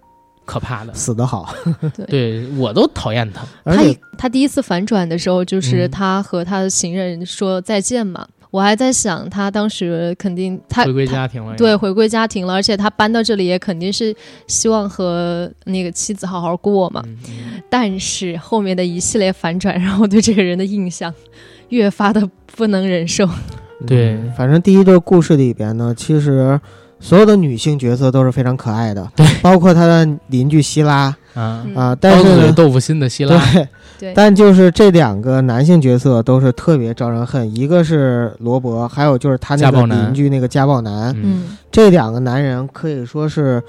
[0.44, 0.92] 可怕的。
[0.92, 1.54] 死得好，
[2.08, 3.42] 对我都讨厌他。
[3.64, 8.26] 他而且他第一次反转的时候，就是嗯他和他的情人说再见嘛。
[8.50, 14.14] 我还在想，他当时肯定他回归家庭了，对，回归家庭了，而且他搬到这里也肯定是
[14.46, 17.02] 希望和那个妻子好好过嘛。
[17.06, 21.14] 嗯嗯但是后面的一系列反转，让我对这个人的印象
[21.68, 23.28] 越发的不能忍受。
[23.86, 26.60] 对嗯反正第一个故事里边呢，其实
[27.00, 31.74] 所有的女性角色都是非常可爱的，对，包括他的邻居希拉啊，嗯。
[31.74, 41.56] 啊，但是呢豆腐心的希拉，对，对，但就是这两个男性角色都是特别招人恨，一个是罗伯，还有就是他那个邻居那个家暴男，嗯嗯。
[41.72, 43.62] 这两个男人可以说是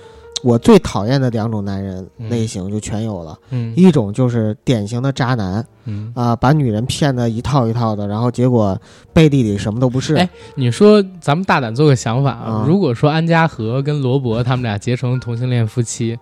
[0.44, 8.80] 我最讨厌的两种男人嗯类型就全有了，嗯一种就是典型的渣男嗯，啊、把女人骗得一套一套的，然后结果
[9.14, 10.16] 背地里什么都不是。
[10.16, 16.18] 哎你说咱们大胆做个想法啊啊，如果说安家和跟罗伯他们俩结成同性恋夫妻，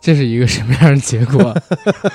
[0.00, 1.54] 这是一个什么样的结果？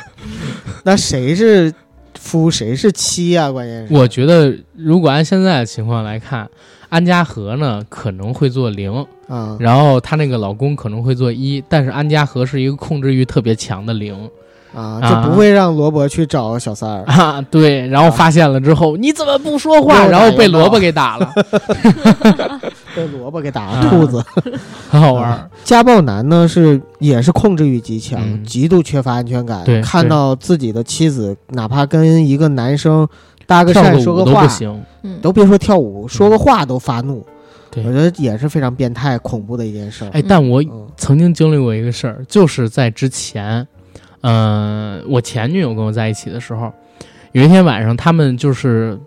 [0.84, 1.74] 那谁是
[2.18, 3.52] 夫谁是妻啊？
[3.52, 6.50] 关键是我觉得如果按现在的情况来看，
[6.90, 8.92] 安家和呢可能会做零，
[9.28, 14.14] 啊，然后她那个老公可能会做一，但是安家和是一个控制欲特别强的零
[14.74, 17.04] 啊，啊就不会让萝卜去找小三儿。
[17.06, 20.06] 啊，对，然后发现了之后，你怎么不说话？
[20.08, 21.32] 然后被萝卜给打了，
[22.96, 24.24] 被萝卜给打啊了兔子。
[24.90, 25.50] 很 好玩儿。
[25.64, 29.64] 家暴男呢是也是控制欲极强，嗯极度缺乏安全感。
[29.64, 33.08] 对看到自己的妻子，哪怕跟一个男生
[33.50, 37.26] 搭个讪、说个话都不，行，嗯，都别说跳舞，说个话都发怒。
[37.72, 40.10] 对我觉得也是非常变态、恐怖的一件事儿。
[40.12, 43.68] 哎，但我嗯曾经经历过一个事儿，就是在之前，
[44.22, 46.72] 嗯、我前女友跟我在一起的时候，
[47.32, 49.00] 有一天晚上，他们就是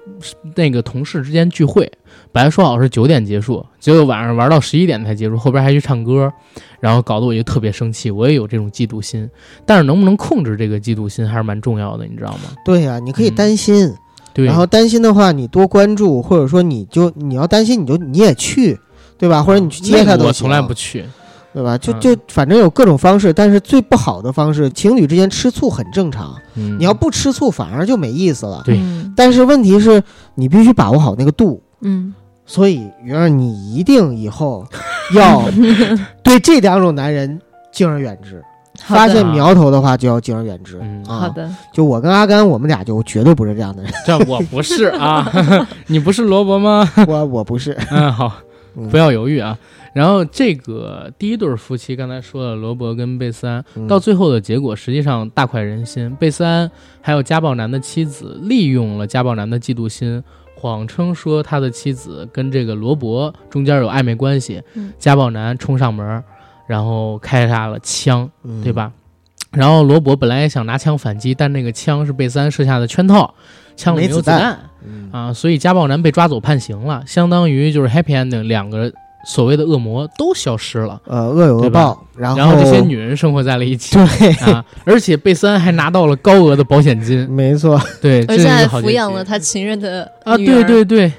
[0.57, 1.90] 那个同事之间聚会，
[2.32, 6.32] 本来说好是九点结束，结果晚上玩到十一点才结束，后边还去唱歌，
[6.80, 8.11] 然后搞得我就特别生气。
[8.11, 9.28] 我也有这种嫉妒心，
[9.64, 12.51] 但是能不能控制这个嫉妒心还是蛮重要的，你知道吗？
[12.64, 13.93] 对呀、你可以嗯担心，
[14.35, 18.78] 对，然后担心的话，你多关注，或者说你就你要担心，你就你也去，
[19.18, 19.43] 对吧？
[19.43, 20.26] 或者你去接他都行。
[20.28, 21.05] 我从来不去，
[21.53, 21.76] 对吧？
[21.78, 28.62] 就嗯就反正有各种方式，但是最不好的方式，情侣之间吃醋很正常，嗯，你要不吃醋反而就没意思了。
[28.64, 30.03] 对嗯但是问题是
[30.35, 32.14] 你必须把握好那个度，嗯，
[32.47, 34.66] 所以鱼儿你一定以后
[35.14, 35.45] 要
[36.24, 37.39] 对这两种男人
[37.70, 38.43] 敬而远之，
[38.81, 40.79] 发现苗头的话就要敬而远之。
[40.83, 45.31] 嗯啊，好的，就我跟阿甘，我们俩就绝对不是这样的人， 这我不是啊，
[45.89, 46.89] 你不是罗伯吗？
[47.07, 47.77] 我我不是。
[47.91, 48.33] 嗯，好。
[48.75, 49.59] 嗯不要犹豫啊。
[49.93, 56.11] 然后这个第一对夫妻，刚才说了罗伯跟贝斯安，嗯到最后的结果实际上大快人心。
[56.18, 56.70] 贝斯安
[57.03, 64.62] 还有家暴男的妻子利用了家暴男的嫉妒心，谎称说他的妻子跟这个罗伯中间有暧昧关系。
[64.73, 66.25] 嗯家暴男冲上门，
[66.66, 68.62] 然后开下了枪，嗯。
[68.62, 68.72] 对？
[68.72, 68.92] 吧？
[69.50, 73.34] 然后罗伯本来也想拿枪反击，但那个枪是贝斯安设下的圈套，
[73.76, 74.70] 枪里没子弹没有子弹。
[74.86, 75.10] 嗯。
[75.12, 78.90] 啊，所以家暴男被抓走判刑了，相当于就是 happy ending，两个
[79.24, 83.94] 所谓的恶魔都消失了，呃，恶有恶报，然后然后这些女人生活在了一起。
[83.94, 91.12] 对，啊，而且贝森还拿到了高额的保险金，没错，对，而且还抚养了他情人的啊，对对对，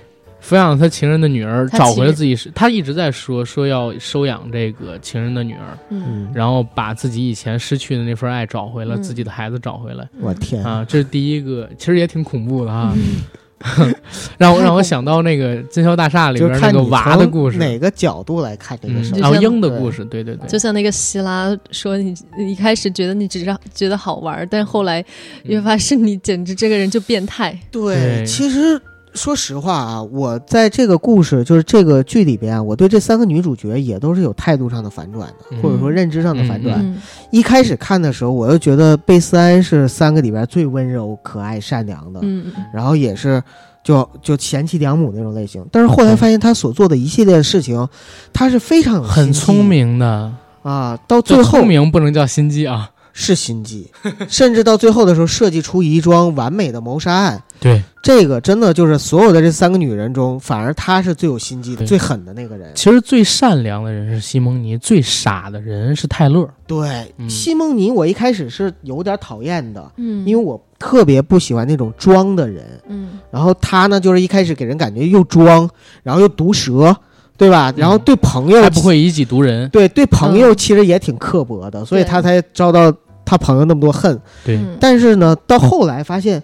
[0.43, 9.03] 抚养他情人的女儿，找回了自己是，他一直在说说要收养这个情人的女儿，嗯，嗯，然后把自己以前失去的那份爱找回了，嗯。
[9.03, 10.07] 自己的孩子找回来。
[10.19, 13.23] 我天，啊，这是第一个，其实也挺恐怖的啊，嗯。
[14.37, 19.19] 让我让我想到那个《金宵大厦》里就是边那个娃的故事，哪个角度来看这个嗯事儿。
[19.19, 25.01] 然后就像对鹰的故事，对对对，就像那个希拉说你，你一开始觉得你只是觉得好玩，但后来
[25.43, 27.57] 越发是你简直这个人就变态。
[27.71, 28.25] 对。
[28.25, 28.77] 其实
[29.13, 36.79] 说实话啊，我在这个故事，就是这个剧里边啊，我对这三个女主角也都是有态度上的反转的，嗯或者说认知上的反转。
[36.81, 37.01] 嗯
[37.31, 43.41] 一开始看的时候，我就觉得贝斯安是三个里边最温柔、可爱、善良的，嗯嗯然后也是
[43.83, 45.65] 就就贤妻良母那种类型。
[45.71, 47.87] 但是后来发现他所做的一系列的事情，
[48.31, 53.89] 他是非常有很聪明的，啊，到最后最聪明不能叫心机啊，是心机，
[54.27, 57.41] 甚至到最后的时候设计出一桩完美的谋杀案。
[57.59, 62.71] 对，这个真的就是所有的这三个女人中，反而她是最有心机的、最狠的那个人。
[62.75, 66.45] 其实最善良的人是西蒙尼，最傻的人是泰勒。
[66.67, 72.65] 对，嗯西蒙尼，我一开始是有点讨厌的，嗯，因为我特别不喜欢那种装的人。
[72.89, 75.69] 嗯然后他呢，就是一开始给人感觉又装，
[76.01, 76.93] 然后又毒舌，
[77.37, 77.73] 对吧？
[77.75, 79.69] 然后对朋友嗯还不会以己度人。
[79.69, 80.55] 对对朋友嗯。
[80.55, 82.93] 其实也挺刻薄的，所以对他才遭到
[83.25, 84.19] 他朋友那么多恨。
[84.45, 84.77] 对，嗯。
[84.79, 86.41] 但是呢，到后来发现，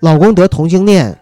[0.00, 1.16] 老公得同性恋，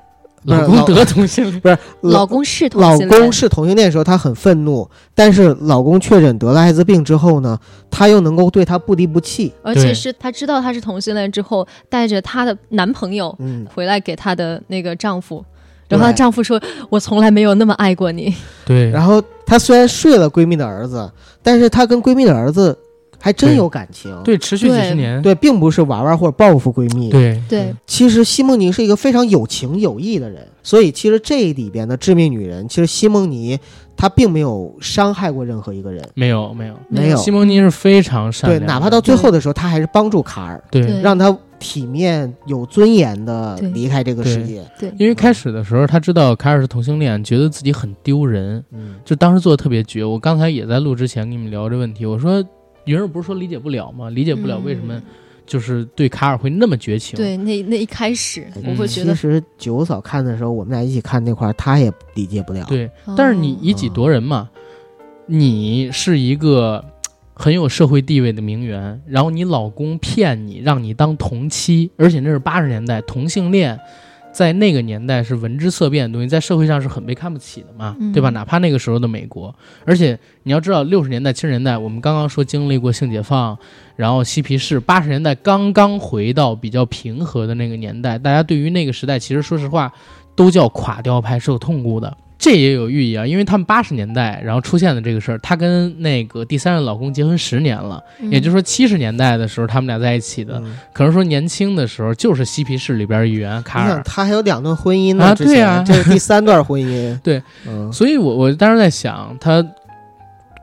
[0.45, 1.61] 老公得同性恋。
[1.61, 3.21] 不是，老公是同老性恋。
[3.21, 7.59] 公是同性恋的时候，她很愤怒，但是老公确诊得了艾滋病之后呢，
[7.91, 9.53] 她又能够对他不离不弃。
[9.63, 15.45] 而且是她知道他是同性恋之后，带着她的男朋友嗯，回来给她的那个丈夫，
[15.91, 18.35] 然后她丈夫说：“我从来没有那么爱过你。
[18.65, 21.11] 对，然后她虽然睡了闺蜜的儿子，
[21.43, 22.77] 但是她跟闺蜜的儿子
[23.19, 24.19] 还真有感情。
[24.25, 25.21] 对，持续几十年。
[25.21, 33.59] 对，并不是玩玩或者报复闺蜜。，对”对，其实西蒙尼是一个非常有情有义的人，所以其实这里边的致命女人，其实西蒙尼
[33.97, 36.03] 她并没有伤害过任何一个人。
[36.15, 44.69] 没有没有，没有西蒙尼是非常善对，良的，哪怕到最后的时候，她还是帮助卡尔，对对让他体面、有尊严的离开这个世界。
[44.81, 50.05] 对，因为开始的时候他知道卡尔是同性恋，觉得自己很丢人，嗯，就当时做的特别绝。
[50.05, 52.45] 我刚才也在录之前跟你们聊这问题，我说
[52.87, 54.11] 云儿不是说理解不了吗？
[54.11, 55.03] 理解不了为什么嗯
[55.47, 57.17] 就是对卡尔会那么绝情。
[57.17, 62.65] 对，那那一开始嗯我会觉得其，实九嫂看的时候，我们俩一起看那块儿，她也理解不了。
[62.69, 64.49] 对，但是你哦以己夺人嘛，
[65.27, 66.85] 你是一个
[67.41, 73.81] 很有社会地位的名媛，然后你老公骗你，让你当同妻，而且那是八十年代，同性恋
[74.31, 78.29] 在那个年代是闻之色变的东西，在社会上是很被看不起的嘛，嗯对吧？
[78.29, 79.55] 哪怕那个时候的美国，
[79.87, 83.57] 而且你要知道，六十年代、七十年代，我们刚刚说经历过性解放，
[83.97, 89.91] 然后嬉皮士，八十年代刚刚回到比较平和的那个年代，大家对于那个时代，其实说实话，
[90.37, 92.15] 都叫垮掉派，是有痛苦的。
[92.41, 107.17] 这也有寓意啊，因为他们八十年代然后出现的这个事儿，她跟那个第三任老公结婚十年了，嗯也就是说七十年代的时候他们俩在一起的，嗯可能说年轻的时候就是嬉皮士里边一员卡尔，他还有两段婚姻呢，啊对啊这是第三段婚姻。
[107.23, 109.65] 对，嗯，所以我我当时在想他。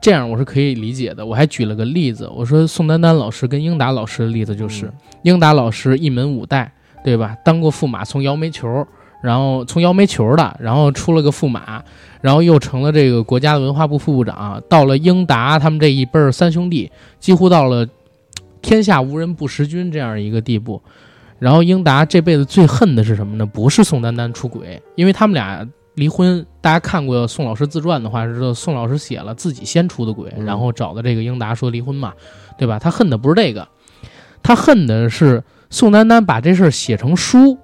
[0.00, 1.26] 这样我是可以理解的。
[1.26, 6.70] 我还举了个例子，我说宋丹丹老师跟英达老师的例子就是，嗯英达老师一门五代，
[7.02, 7.36] 对吧？
[7.44, 8.86] 当过驸马，从摇煤球，
[9.20, 11.82] 然后从摇煤球的，然后出了个驸马，
[12.20, 14.62] 然后又成了这个国家的文化部副部长。
[14.68, 17.86] 到了英达他们这一辈儿三兄弟，几乎到了
[18.62, 20.80] 天下无人不识君这样一个地步。
[21.38, 23.46] 然后英达这辈子最恨的是什么呢？
[23.46, 25.64] 不是宋丹丹出轨，因为他们俩
[25.94, 26.44] 离婚。
[26.60, 32.12] 大家看过宋老师自传的话，知道宋老师写了自己先出的轨，嗯然后找的这个英达说离婚嘛，
[32.58, 32.78] 对吧？
[32.78, 33.66] 他恨的不是这个，
[34.42, 37.56] 他恨的是宋丹丹把这事儿写成书，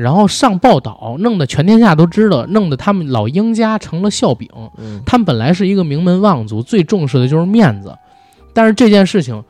[0.00, 4.48] 然后上报道，弄得全天下都知道，弄得他们老英家成了笑柄。
[4.78, 7.96] 嗯他们本来是一个名门望族，最重视的就是面子，
[8.52, 9.42] 但是这件事情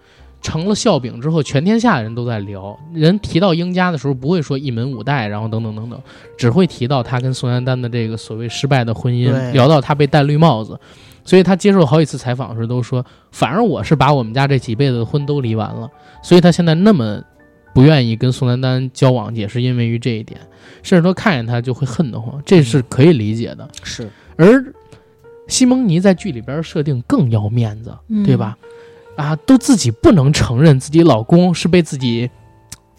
[0.42, 2.76] 成了笑柄之后，全天下的人都在聊。
[2.94, 6.00] 人提到英家的时候，不会说一门五代，然后等等等等，
[6.38, 10.78] 只会提到他跟宋丹丹的这个所谓失败的婚姻，聊到他被戴绿帽子。
[11.22, 15.88] 所以他接受好几次采访的时候都说，反正我是把我们家这几辈子的婚都离完了，
[16.22, 17.22] 所以他现在那么
[17.72, 20.40] 不愿意跟宋丹丹交往，也是因为于这一点，
[20.82, 23.68] 甚至说看见他就会恨得慌，这是可以理解的。
[23.82, 24.64] 是，而
[25.48, 28.56] 西蒙尼在剧里边设定更要面子，嗯对吧？
[29.16, 32.30] 啊，都自己不能承认自己老公是被自己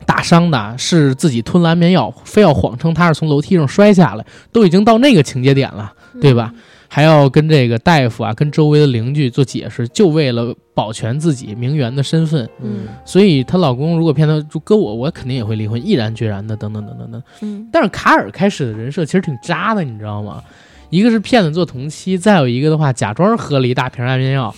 [0.05, 6.53] 打伤的，是自己吞了安眠药，非要谎称他是从楼梯上摔下来，都已经到那个情节点了，对吧？
[6.93, 12.45] 还要跟这个大夫啊，跟周围的邻居做解释，就为了保全自己名媛的身份。
[12.61, 17.23] 嗯所以她老公如果骗她，就搁我，我肯定也会离婚，毅然决然的，等等等等等。
[17.39, 20.43] 嗯但是卡尔开始的人设其实挺渣的，你知道吗？
[20.91, 24.53] 一个是骗子做同期，再有一个的话，假装喝了一大瓶安眠药，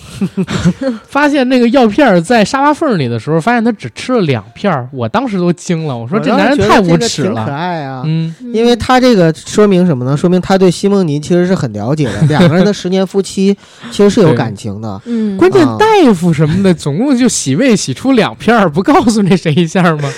[1.07, 7.55] 发现那个药片儿在沙发缝里的时候，发现他只吃了两片儿，我当时都惊了，我说这男人太无耻挺可了。
[7.55, 8.01] 爱啊。
[8.05, 10.17] 嗯，因为他这个说明什么呢？
[10.17, 13.55] 说明他对西蒙尼其实是很了解的， 两个人的十年夫妻
[13.91, 14.99] 其实是有感情的。
[15.05, 20.09] 嗯，关键啊大夫什么的，总共就洗胃洗出两片儿，不告诉那谁一下吗？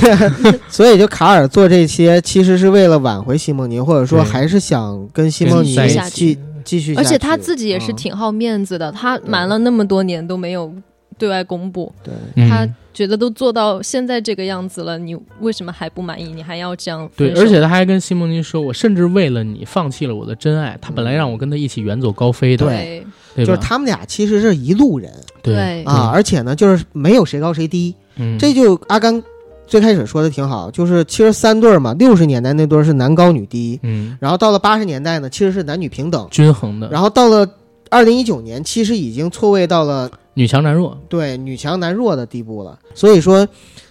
[0.68, 6.94] 所以就卡尔做这些，其实是为了挽回西蒙尼，或者说还是想跟西蒙尼继续下继继续。
[6.94, 10.72] 而且他自己也是嗯挺好面子的，他瞒了那么多年都没有
[11.18, 12.48] 对外公布，对。
[12.48, 16.32] 他嗯觉得都做到现在这个样子了，你为什么还不满意？
[16.32, 23.46] 你还要这样对，而且他还跟西蒙尼说：“我甚至为了你放弃了我的真爱。”他本来让我跟他一起远走高飞的，对对？
[23.46, 25.08] 就是他们俩其实是一路人
[25.40, 27.94] 对对啊，，而且呢，就是没有谁高谁低。
[28.16, 29.22] 嗯，这就阿甘
[29.70, 37.48] 最开始说的挺好，就是其实三对儿嘛，六十年代那对儿是男高女低，嗯然后到了八十年代呢，其实是男女平等，均衡的，然后到了
[37.88, 40.98] 二零一九年，其实已经错位到了女强男弱。
[41.08, 42.76] 对女强男弱的地步了。
[42.96, 43.46] 所以说，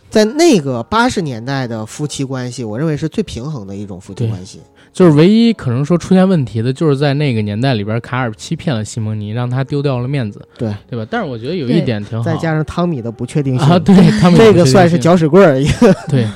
[0.10, 4.60] 在那个八十年代的夫妻关系，我认为是最平衡的一种夫妻关系。
[4.92, 11.06] 就是唯一可能说出现问题的，就是在那个年代里边，卡尔欺骗了西蒙尼，让他丢掉了面子，对对吧？
[11.10, 15.94] 但是我觉得有一点挺好，再加上汤米的不确定性，啊，对汤米 这个算是搅屎棍儿一个。
[16.08, 16.28] 对。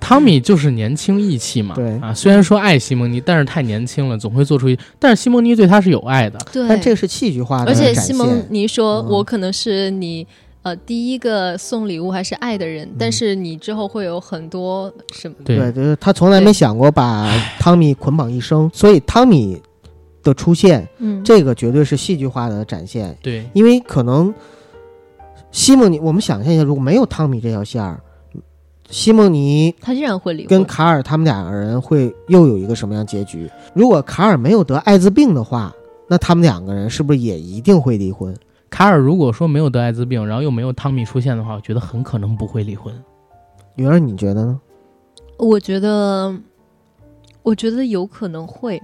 [0.00, 4.78] 汤米就是年轻义气嘛，对啊，虽然说爱西蒙尼，但是太年轻了，总会做出一。
[4.98, 8.44] 但是西蒙尼对他是有爱的，对，但这个是戏剧化的而且西蒙。
[8.50, 10.26] 尼说：“嗯我可能是你
[10.68, 15.34] 呃第一个送礼物还是爱的人，但是你之后会有很多什么。
[15.44, 19.60] 对对，就是他从来没想过把汤米捆绑一生，所以汤米
[20.22, 23.16] 的出现，嗯，这个绝对是戏剧化的展现。
[23.22, 24.32] 对，因为可能
[25.50, 27.98] 西蒙尼，我们想象一下，如果没有汤米这条线儿，
[28.90, 30.62] 西蒙尼他依然会离跟。
[30.64, 33.50] 卡尔他们两个人会又有一个什么样结局？
[33.74, 35.74] 如果卡尔没有得艾滋病的话，
[36.06, 38.34] 那他们两个人是不是也一定会离婚？
[38.70, 42.94] 卡尔如果说没有得艾滋病，然后又没有汤米出现的话，我觉得很可能不会离婚。
[43.74, 44.60] 女儿，你觉得呢？
[45.38, 46.34] 我觉得，
[47.42, 48.82] 我觉得有可能会，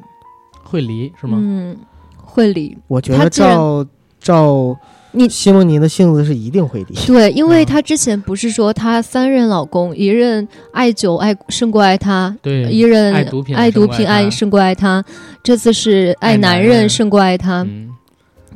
[0.63, 1.37] 会离是吗？
[1.41, 1.77] 嗯，
[2.17, 2.77] 会离。
[2.87, 3.85] 我觉得照
[4.21, 4.77] 照
[5.11, 6.95] 你西蒙尼的性子是一定会离。
[7.07, 15.05] 对，因为嗯她之前不是说她三任老公，一任爱酒爱胜过爱她，对，一任爱毒品爱毒品爱胜胜过爱她，
[15.43, 17.63] 这次是爱爱男男人人胜过爱她。
[17.63, 17.94] 嗯，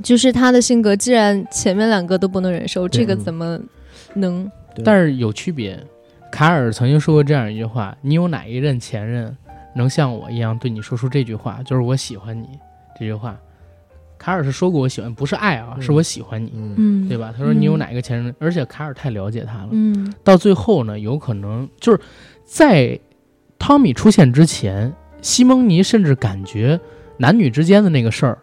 [0.03, 3.59] 就是他的性格，既然前面两个都不能忍受，这个嗯怎么
[4.15, 4.51] 能？
[4.85, 5.79] 但是有区别。
[6.31, 9.35] 卡尔曾经说过这样一句话：“你有哪一任前任
[9.75, 11.63] 能像我一样对你说出这句话？
[11.65, 12.47] 就是我喜欢你
[12.99, 13.37] 这句话。”
[14.19, 17.33] 卡尔是说过我喜欢，不是爱啊，嗯是我喜欢你，嗯嗯，对吧？
[17.37, 18.35] 他说你有嗯哪个前任？
[18.39, 22.01] 而且卡尔太了解他了，嗯到最后呢，有可能就是
[22.45, 22.99] 在
[23.59, 24.93] 汤米出现之前，
[25.23, 26.79] 西蒙尼甚至感觉
[27.17, 28.39] 男女之间的那个事儿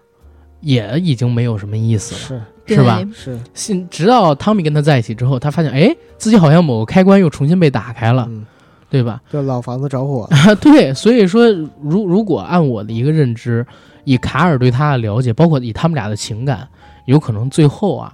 [0.61, 3.01] 也已经没有什么意思了，是是吧？
[3.13, 8.45] 是，信直到汤米跟他在一起之后，他发现，哎，自己好像某个开关又重新被打开了，嗯，
[8.89, 9.21] 对吧？
[9.31, 10.23] 就老房子着火。
[10.31, 11.47] 啊， 对，所以说，
[11.81, 13.65] 如如果按我的一个认知，
[14.03, 16.67] 以卡尔对他的了解，包括以他们俩的情感，
[17.05, 18.13] 有可能最后啊，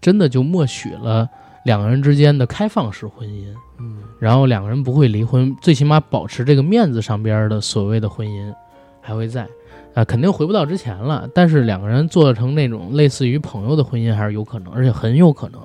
[0.00, 1.28] 真的就默许了
[1.64, 3.46] 两个人之间的开放式婚姻。
[3.78, 8.54] 嗯然后两个人不会离婚，最起码保持这个面子上边的所谓的婚姻
[9.00, 9.48] 还会在，
[9.94, 15.60] 啊、肯定回不到之前了，但是两个人做成那种类似于朋友的婚姻还是有可能，而且很有可能，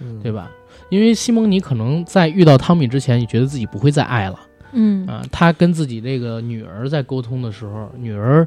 [0.00, 0.50] 嗯，对吧？
[0.88, 4.38] 因为西蒙尼可能在遇到汤米之前，也觉得自己不会再爱了
[4.72, 8.46] 嗯啊、他跟自己这个女儿在沟通的时候，女儿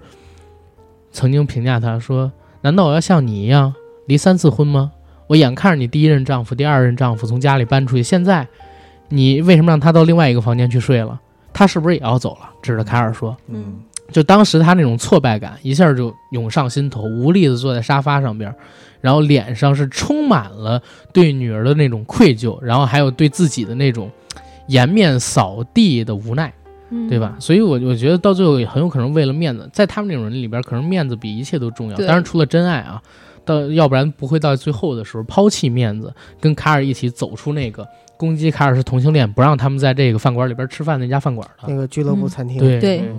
[1.11, 3.73] 曾经评价他说：“难道我要像你一样
[4.05, 4.91] 离三次婚吗？
[5.27, 8.47] 我眼看着你第一任丈夫、第二任丈夫从家里搬出去，现在
[9.07, 11.19] 你为什么让他到另外一个房间去睡了？
[11.51, 13.35] 他是不是也要走了？”指着凯尔说。
[13.47, 18.53] 嗯就当时他那种挫败感一下就涌上心头，无力的坐在沙发上边，
[19.01, 20.81] 然后脸上是充满了
[21.13, 24.09] 对女儿的那种愧疚，然后还有对自己的那种
[24.67, 26.53] 颜面扫地的无奈，
[26.89, 27.35] 嗯对吧？？
[27.39, 31.97] 所以我我觉得到最后也很有可能为了面子，在他们这种人里边，可能面子比一切都重要。
[31.97, 33.01] 当然，除了真爱啊，
[33.45, 37.87] 到要不然不会到最后的时候抛弃面子，跟卡尔一起走出那个
[38.17, 41.67] 攻击卡尔是同性恋，不让他们在这个饭馆里边吃饭那家饭馆的。
[41.67, 42.57] 那个俱乐部餐厅。
[42.57, 43.11] 对对对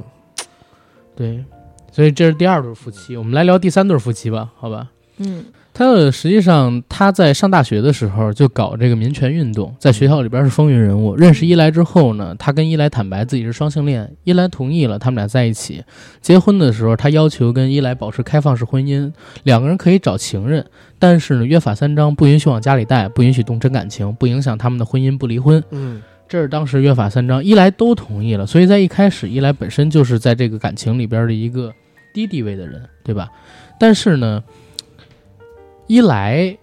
[1.21, 1.45] 对，
[1.93, 3.15] 所以这是第二对夫妻。
[3.15, 4.89] 我们来聊第三对夫妻吧，好吧？
[5.19, 5.45] 嗯
[5.75, 11.15] 他的实际上他在上大学的时候就搞这个民权运动，在学校里边是风云人物。
[11.15, 15.85] 认识伊莱之后呢，他跟伊莱坦白自己是双性恋，伊莱同意了，他们俩在一起。
[16.23, 19.13] 结婚的时候，他要求跟伊莱保持开放式婚姻，
[19.43, 20.65] 两个人可以找情人，
[20.99, 25.63] 但是呢，约法三章，不允许往家里带，不允许动真感情，不影响他们的婚姻，不离婚。
[25.71, 26.01] 嗯
[26.31, 31.75] 这是当时约法三章，一来都同意了，所以在一开始，一来本身就是在这个感情里边的一个
[32.15, 33.29] 低地位的人，对吧？
[33.81, 34.41] 但是呢，
[35.89, 36.57] 一来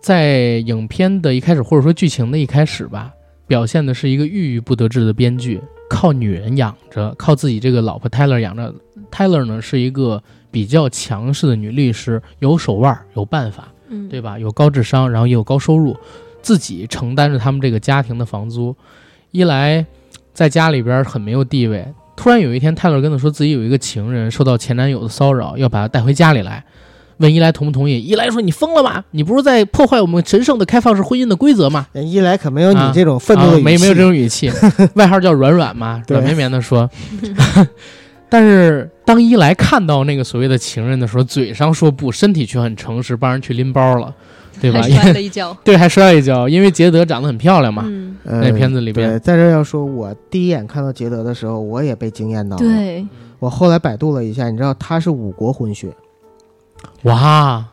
[0.00, 3.12] 在影片的一开始，或者说剧情的一开始吧，
[3.46, 5.60] 表现的是一个郁郁不得志的编剧，
[5.90, 8.74] 靠女人养着，靠自己这个老婆 Tyler 养着。
[9.10, 14.38] Tyler 呢是一个比较强势的女律师，有手腕，有办法，嗯，对吧？
[14.38, 15.94] 有高智商，然后也有高收入，
[16.40, 18.74] 自己承担着他们这个家庭的房租。
[19.30, 19.84] 一来
[20.32, 26.64] 在家里边很没有地位，突然有一天，泰勒跟他说自己有一个情人受到前男友的骚扰，要把他带回家里来，
[27.18, 28.00] 问伊莱同不同意。
[28.00, 29.04] 伊莱说：“你疯了吧？
[29.10, 34.50] 你不是在破坏我们神圣的开放式婚姻的规则吗？”人伊莱可没有你啊这种愤怒的语气，啊没没有这种语气，
[34.94, 36.88] 外号叫软软嘛，软绵绵的说。
[38.28, 44.14] 但是当伊莱看到那个所谓的情人的时候，嘴上说不，身体却很诚实，帮人去拎包了，
[44.58, 44.80] 对吧？
[44.82, 45.54] 摔了一跤。
[45.62, 47.84] 对，还摔了一跤，因为杰德长得很漂亮嘛。
[47.86, 53.06] 嗯，呃那片子里边对，在这要说，我第一眼看到杰德的时候，我也被惊艳到了。，对，
[53.38, 55.94] 我后来百度了一下，你知道他是五国混血，
[57.02, 57.64] 哇，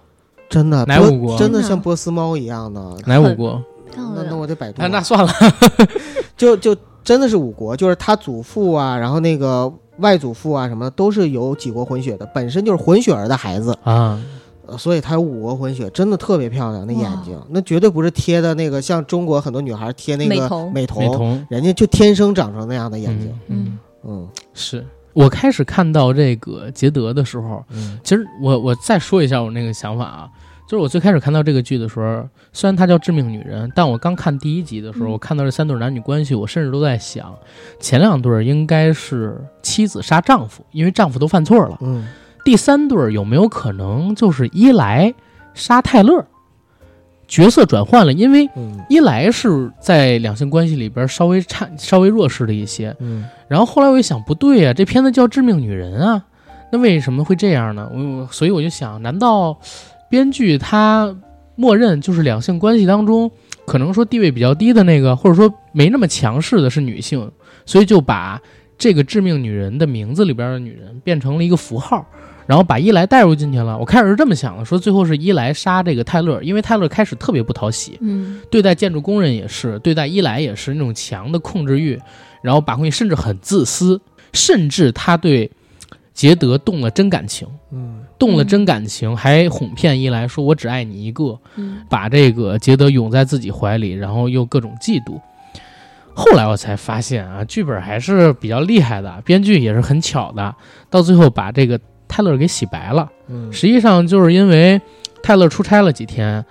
[0.49, 2.81] 真的，哪五国真的像波斯猫一样的。
[3.05, 3.61] 哪五国？
[3.95, 4.35] 那那。
[4.35, 4.89] 我得百度啊，了。
[4.89, 5.29] 那算了，
[6.37, 14.23] 就就真的是五国，就是他祖父啊，然后那个外祖父啊什么的，都是有几国混血的，本身就是混血儿的孩子，啊，呃
[14.75, 24.29] 所以他有五个混血，真的特别漂亮，那眼睛，那绝对不是贴的那个，像中国很多女孩贴那个美瞳美瞳，美瞳人家就天生长成那样的眼睛，嗯，嗯嗯。
[24.53, 27.99] 是我开始看到这个杰德的时候，嗯。
[28.03, 30.29] 其实我我再说一下我那个想法啊，
[30.67, 37.33] 就是我最开始看到这个剧的时候，虽然它叫《致命女人》，但我刚看第一集的时候，嗯我看到这三对男女关系，我甚至都在想，
[37.79, 41.77] 前两对儿应该是妻子杀丈夫，因为丈夫都犯错了。
[41.81, 42.05] 嗯
[42.43, 45.13] 第三对儿有没有可能就是伊莱
[45.53, 46.25] 杀泰勒？
[47.27, 56.23] 角色转换了，因为嗯伊莱是在两性关系里边稍微差、稍微弱势了一些，嗯然后后来我一想，不对呀、这片子叫《致命女人》啊，
[56.71, 57.91] 那为什么会这样呢？
[57.93, 59.59] 我我所以我就想，难道
[60.09, 61.13] 编剧他
[61.55, 63.29] 默认就是两性关系当中
[63.65, 67.29] 可能说地位比较低的那个，或者说没那么强势的是女性，
[67.65, 68.41] 所以就把
[68.77, 72.05] 这个致命女人的名字里边的女人变成了一个符号，
[72.47, 73.77] 然后把伊莱带入进去了。
[73.77, 81.99] 我开始是这么想的，说最后是伊莱杀这个泰勒，因为泰勒开始特别不讨喜，嗯对待建筑工人也是，对待伊莱也是那种强的控制欲，
[82.41, 83.99] 然后把控欲，甚至很自私，
[84.33, 85.51] 甚至他对
[86.13, 87.47] 杰德动了真感情。
[87.71, 95.21] 嗯动了真感情，还哄骗伊莱说：“我只爱你一个。”嗯把这个杰德拥在自己怀里，然后又各种嫉妒。
[96.15, 100.55] 后来我才发现啊，剧本还是比较厉害的，编剧也是很巧的，
[100.89, 103.11] 到最后把这个泰勒给洗白了。
[103.29, 104.79] 嗯实际上就是因为
[105.21, 106.43] 泰勒出差了几天，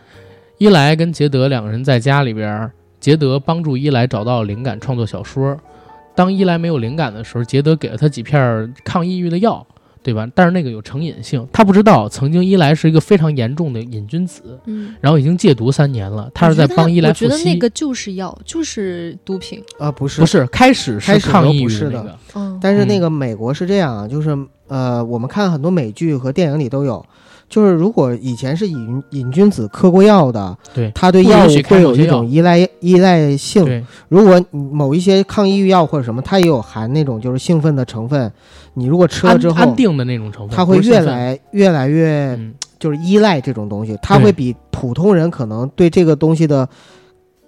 [0.58, 5.56] 伊莱跟杰德两个人在家里边，杰德帮助伊莱找到灵感，创作小说。
[6.14, 9.66] 当伊莱没有灵感的时候，杰德给了他几片抗抑郁的药，
[10.02, 10.26] 对吧？
[10.34, 17.58] 但是那个有成瘾性，他不知道曾经伊莱是一个非常严重的瘾君子，嗯，然后已经戒毒三年了，他是在帮伊莱复我觉得那。
[17.58, 19.62] 个就是药，就是毒品。
[19.78, 24.34] 啊不是不是，开始是抗抑郁的那个，嗯，但是那个美国是这样啊，就是
[24.68, 27.04] 呃，我们看很多美剧和电影里都有，
[27.48, 33.64] 就是如果以前是瘾瘾君子嗑过药的，对他对药物会有一种依赖依赖性。
[33.64, 33.84] 对。
[34.08, 38.32] 如果某一些抗抑郁药或者什么，它也有含那种就是兴奋的成分，
[38.74, 42.54] 你如果吃了之后，安定的那种成分，它会越来越来越嗯。
[42.78, 46.68] 就是依赖这种东西，它会比普通人可能对这个东西的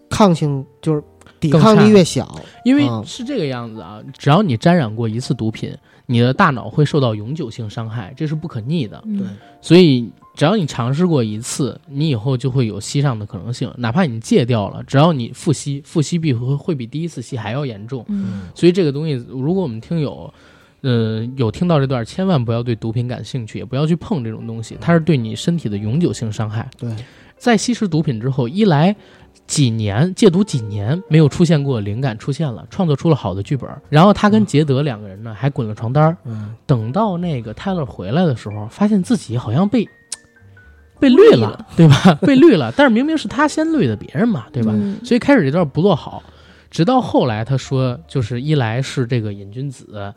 [0.08, 1.02] 抗性就是
[1.38, 2.26] 抵抗力越小。
[2.64, 3.04] 因为嗯。
[3.04, 5.70] 是这个样子啊，只要你沾染过一次毒品，
[6.10, 9.00] 你的大脑会受到永久性伤害，这是不可逆的。
[9.04, 9.26] 嗯对
[9.60, 18.02] 所以只要你尝试过一次，你以后就会有吸上的可能性，哪怕你戒掉了，只要你复吸，复吸必会会比第一次吸还要严重。
[18.08, 20.32] 嗯所以这个东西，如果我们听友，
[20.80, 26.66] 呃，有听到这段，千万不要对毒品感兴趣，也不要去碰这种东西，它是对你身体的永久性伤害。
[26.78, 26.88] 对，
[27.36, 28.94] 在吸食毒品之后，一来
[29.48, 36.16] 几年戒毒几年没有出现过灵感出现了，创作出了好的剧本，然后他跟杰德两个人呢还滚了床单儿。
[36.24, 39.88] 嗯，等到那个泰勒回来的时候，发现自己好像被
[41.00, 42.14] 被绿了绿了，对吧？
[42.22, 44.72] 被绿了，但是明明是他先绿的别人嘛，对吧？
[44.74, 46.22] 嗯所以开始这段不落好，
[46.70, 50.12] 直到后来他说，就是一来是这个瘾君子，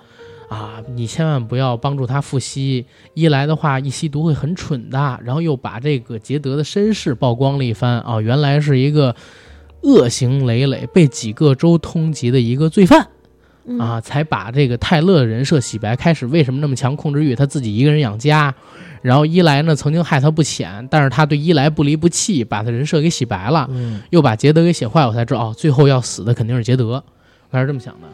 [0.50, 9.16] 啊，你千万不要帮助他复吸，一来的话一吸毒会很蠢的，然后又把这个杰德的身世曝光了一番啊，原来是一个
[9.84, 13.08] 恶行累累、被几个州通缉的一个罪犯。
[13.66, 15.96] 嗯啊，才把这个泰勒的人设洗白。
[15.96, 17.36] 开始为什么那么强控制欲？
[17.36, 18.54] 他自己一个人养家，
[19.02, 25.06] 然后伊莱呢曾经害他不浅，但是他对伊莱不离不弃，把他人设给洗白了，嗯又把杰德给写坏。
[25.06, 27.04] 我才知道哦，最后要死的肯定是杰德，
[27.50, 28.08] 我还是这么想的。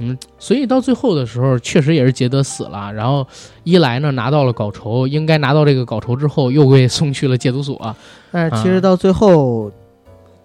[0.00, 3.26] 嗯，所以到最后的时候，确实也是杰德死了，然后
[3.64, 7.96] 伊莱呢拿到了稿酬，应该拿到这个稿酬之后，又被送去了戒毒所。
[8.30, 9.70] 但是其实到最后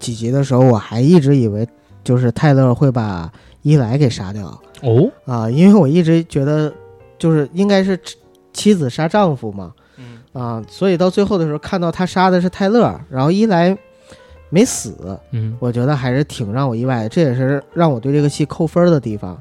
[0.00, 1.64] 几集的时候，我还一直以为
[2.02, 3.30] 就是泰勒会把
[3.64, 4.46] 伊莱给杀掉
[4.82, 6.72] 哦，啊，因为我一直觉得
[7.18, 8.16] 就是应该是妻
[8.52, 13.76] 妻子杀丈夫嘛，嗯啊，所以到最后的时候看到他杀的是泰勒，然后伊莱
[14.50, 19.40] 没死，嗯我觉得还是挺让我意外的，这也是让我对这个戏扣分的地方。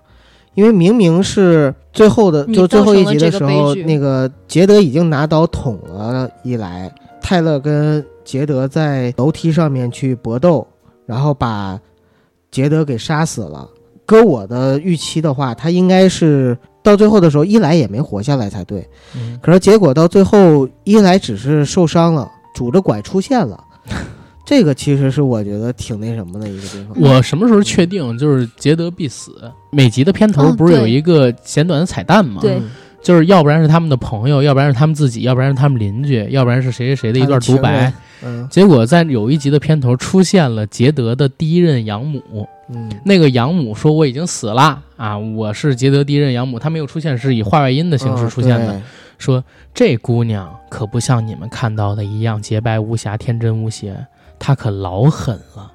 [0.55, 6.89] 因为明明是最后的，就最后一集的时候，那个杰德已经拿刀捅了伊莱，
[7.21, 10.65] 泰勒跟杰德在楼梯上面去搏斗，
[11.05, 11.79] 然后把
[12.51, 13.67] 杰德给杀死了。
[14.05, 18.87] 搁我的预期的话，他应该是到最后的时候，伊莱也没活下来才对。
[19.15, 23.63] 嗯，可是结果到最后，伊莱只是受伤了，拄着拐出现了。
[24.45, 27.01] 这个其实是我觉得挺那什么的一个地方。
[27.01, 29.31] 我什么时候确定就是杰德必死？
[29.71, 32.41] 每集的片头哦不是有一个简短的彩蛋吗？
[32.41, 32.69] 对嗯
[33.03, 37.93] 就是要不然是他们的朋友，要不然是他们自己，要不然是他们邻居，要不然是谁谁谁的一段独白。，
[38.23, 48.81] 嗯结果在有一集的片头出现了杰德的第一任养母，嗯那个养母说我已经死了啊，我是杰德第一任养母，她没有出现，是以话外音的形式出现的，哦
[49.17, 49.43] 说
[49.73, 53.95] 这姑娘可不像你们看到的一样洁白无瑕、天真无邪，
[54.39, 55.71] 她可老狠了。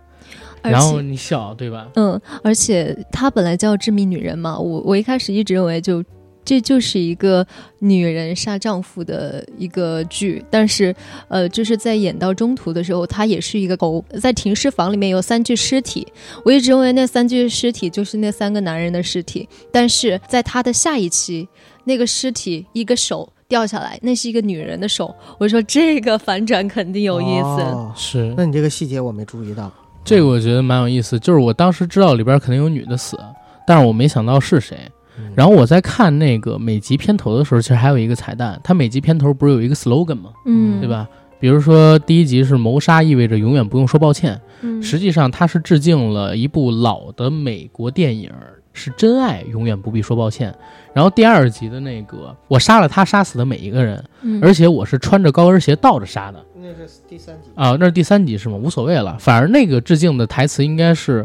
[0.62, 1.89] 而然后你笑对吧？
[1.95, 6.03] 嗯，而且她本来叫致命女人嘛，我我一开始一直认为就。
[6.49, 7.46] 这就是一个
[7.78, 10.96] 女人杀丈夫的一个剧，但是，
[11.28, 16.09] 呃，就是在演到中途的时候，她也是一个狗，在停尸房里面有三具尸体，
[16.46, 21.46] 我一直认为那三具尸体就是那三个男人的尸体，但是在她的下一期，
[21.84, 29.70] 那个尸体一个手掉下来，那是一个女人的手，我说这个反转肯定有意思，哦是那你这个细节我没注意到。
[30.03, 33.18] 这个我觉得蛮有意思，就是我当时知道里边肯定有女的死，
[33.66, 34.78] 但是我没想到是谁。
[35.18, 40.30] 嗯然后我在看那个每集片头的时候，其实还有一个彩蛋，它每集片头不是有一个 slogan 吗？
[40.46, 40.88] 嗯，对？
[40.88, 41.08] 吧？
[41.40, 48.32] 比如说第一集是谋杀意味着永远不用说抱歉，嗯实际上它是致敬了一部老的美国电影，
[48.72, 50.52] 是真爱永远不必说抱歉。
[50.92, 58.56] 然后第二集的那个，我杀了他杀死的每一个人，嗯而且我是穿着高跟鞋倒着杀的那是第三集啊，那是第三集是吗？
[58.56, 61.24] 无所谓了，反而那个致敬的台词应该是。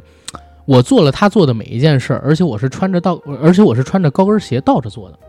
[0.65, 5.19] 我做了他做的每一件事，而且我是穿着倒，而且我是穿着高跟鞋倒着做的，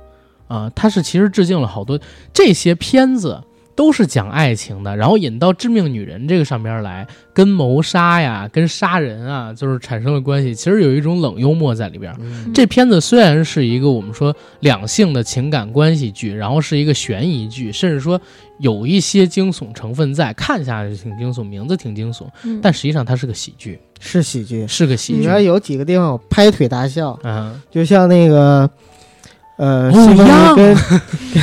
[0.47, 1.99] 啊，他是其实致敬了好多
[2.33, 3.43] 这些片子
[3.77, 10.55] 都是讲爱情的，然后引到致命女人这个上边来，跟谋杀呀、跟杀人啊，就是产生了关系。
[10.55, 12.15] 其实有一种冷幽默在里边。
[12.21, 18.21] 嗯这片子虽然是一个我们说两性的情感关系剧，然后是一个悬疑剧，甚至说
[18.59, 25.21] 有一些惊悚成分在，看下去挺惊悚，名字挺惊悚，嗯但实际上它是个喜剧，是喜剧，是个喜剧。
[25.21, 28.71] 里边有几个地方我拍腿大笑，嗯，就像那个。
[29.57, 30.75] 呃，哦西蒙尼跟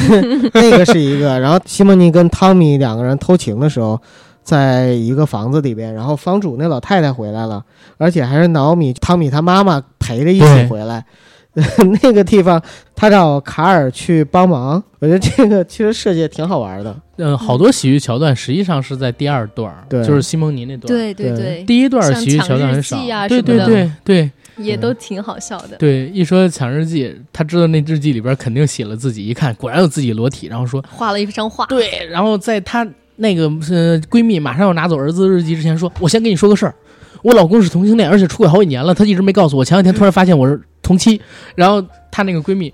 [0.10, 4.00] 跟 那个是一个，然后西蒙尼跟汤米两个人偷情的时候，
[4.44, 7.64] 在一个房子里边，然后房主那老太太回来了，
[7.98, 11.06] 而且还是老米汤米他妈妈陪着一起回来。
[12.02, 12.62] 那个地方，
[12.96, 16.96] 他找卡尔去帮忙，我觉得这个其实设计也挺好玩的。
[17.18, 20.88] 嗯，好多喜剧桥段实际上是在第二段，对就是西蒙尼那段。
[20.88, 25.78] 对对对对，第一段喜剧桥段很少啊，对对对对也都挺好笑的。
[25.78, 32.88] 对，一说抢日记，他知道那日记里边肯定写了自己，一看果然有自己裸体，然后说画了一张画，对，然后在她
[33.18, 36.76] 那个呃闺蜜马上要拿走儿子日记之前说，我先跟你说个事儿，
[37.24, 41.22] 我老公是同性恋，而且出轨好几年了，他一直没告诉我，前两天突然发现我是同妻，
[41.56, 42.74] 然后她那个闺蜜。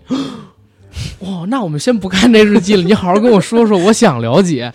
[1.20, 4.74] 哇，那我们先不看这日记了，你好好跟我说说，我想了解。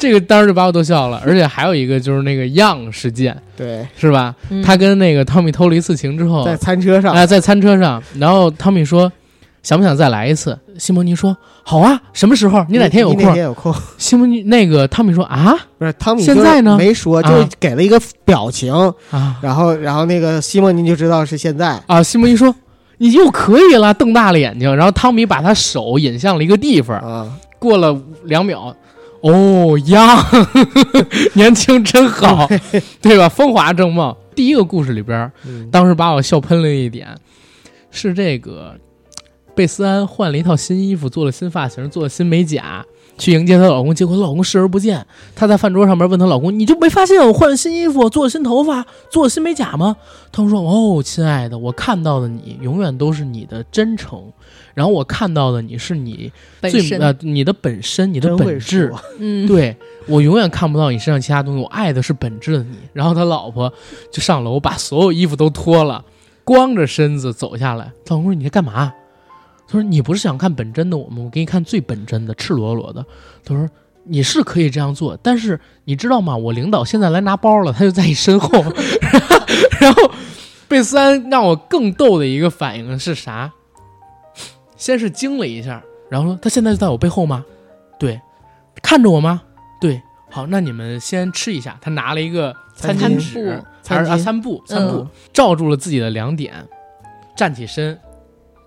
[0.00, 4.34] 这个当时就把我逗笑了，而且还有一个就是那个样事件，对，是吧？
[4.48, 9.12] 嗯他跟那个汤米偷了一次情之后，在餐车上，啊，在餐车上，然后汤米说
[9.62, 12.64] ：“想不想再来一次？”西蒙尼说：“好啊，什么时候？
[12.70, 18.72] 你哪天有你哪空天有空？？”西蒙尼那个汤米说：“啊不是汤米，现在呢没说，啊就是给了一个表情，
[19.10, 21.78] 啊然后然后那个西蒙尼就知道是现在。
[21.86, 22.54] 啊！”西蒙尼说
[22.96, 27.94] ：“你又可以了。”瞪大了眼睛，然后汤米把他手引向了一个地方，啊，过了
[28.24, 28.74] 两秒。
[29.22, 30.26] 哦呀，
[31.34, 32.48] 年轻真好，
[33.02, 33.28] 对吧？
[33.28, 34.16] 风华正茂。
[34.34, 37.08] 第一个故事里边，嗯当时把我笑喷了一点，
[37.90, 38.74] 是这个
[39.54, 42.82] 贝斯安换了一套新衣服，做了新发型，做了新美甲，
[43.18, 45.06] 去迎接她老公，结果她老公视而不见。
[45.34, 49.96] 她在饭桌上面问她老公：“你就没发现我换了新衣服，做了新头发，做了新美甲吗？”
[50.32, 54.32] 他说：“哦，亲爱的，我看到的你永远都是你的真诚，
[54.80, 59.76] 然后我看到的你是你最，呃你的本身，你的本质。”嗯，对
[60.06, 62.78] 我永远看不到你身上其他东西，我爱的是本质的你。
[62.94, 63.70] 然后他老婆
[64.10, 66.02] 就上楼把所有衣服都脱了，
[66.44, 67.92] 光着身子走下来。
[68.06, 68.90] 他老公说：“你在干嘛？”
[69.68, 71.24] 他说：“你不是想看本真的我吗？
[71.24, 73.04] 我给你看最本真的，赤裸裸的。”
[73.44, 73.68] 他说
[74.08, 76.34] ：“你是可以这样做，但是你知道吗？
[76.34, 78.64] 我领导现在来拿包了，他就在你身后。
[79.78, 80.10] 然后
[80.66, 83.52] 贝斯安让我更逗的一个反应是啥？
[84.80, 87.44] 先是惊了一下，然后说：“他现在就在我背后吗？”
[88.00, 88.18] 对。
[88.82, 89.42] 看着我吗？
[89.78, 90.00] 对，
[90.30, 91.76] 好，那你们先吃一下。
[91.82, 96.54] 他拿了一个餐巾餐纸布，还是啊餐布餐布，嗯罩住了自己的两点，
[97.36, 97.98] 站起身，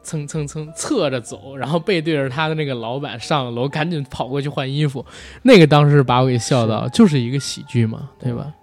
[0.04, 5.04] 蹭蹭蹭侧着走，然后背对着他的那个老板上了楼，赶紧跑过去换衣服。
[5.42, 8.54] 那个当时把我给笑到，就是一个喜剧嘛，对吧？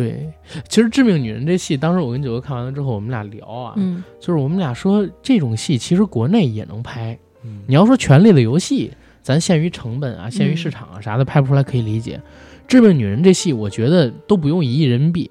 [0.00, 0.32] 对，
[0.66, 8.88] 其实《致命女人》这戏，当时我跟九哥看完了之后，我们俩聊啊，嗯，就是我们俩说这种戏其实国内也能拍，嗯你要说《权力的游戏》，
[9.20, 12.18] 咱限于成本啊，限于嗯市场啊啥的拍不出来可以理解。
[12.66, 15.30] 致命女人这戏，我觉得都不用一亿人民币，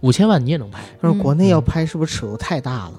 [0.00, 2.92] 五千万你也能拍，但是国内要拍，是不是尺度太大了？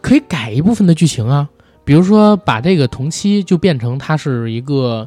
[0.00, 1.46] 可以改一部分的剧情啊，
[1.84, 5.06] 比如说把这个同期就变成他是一个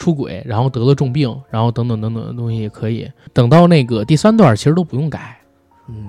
[0.00, 3.08] 出轨，然后得了重病，然后等等等等的东西也可以。
[3.32, 5.36] 等到那个第三段，其实都不用改。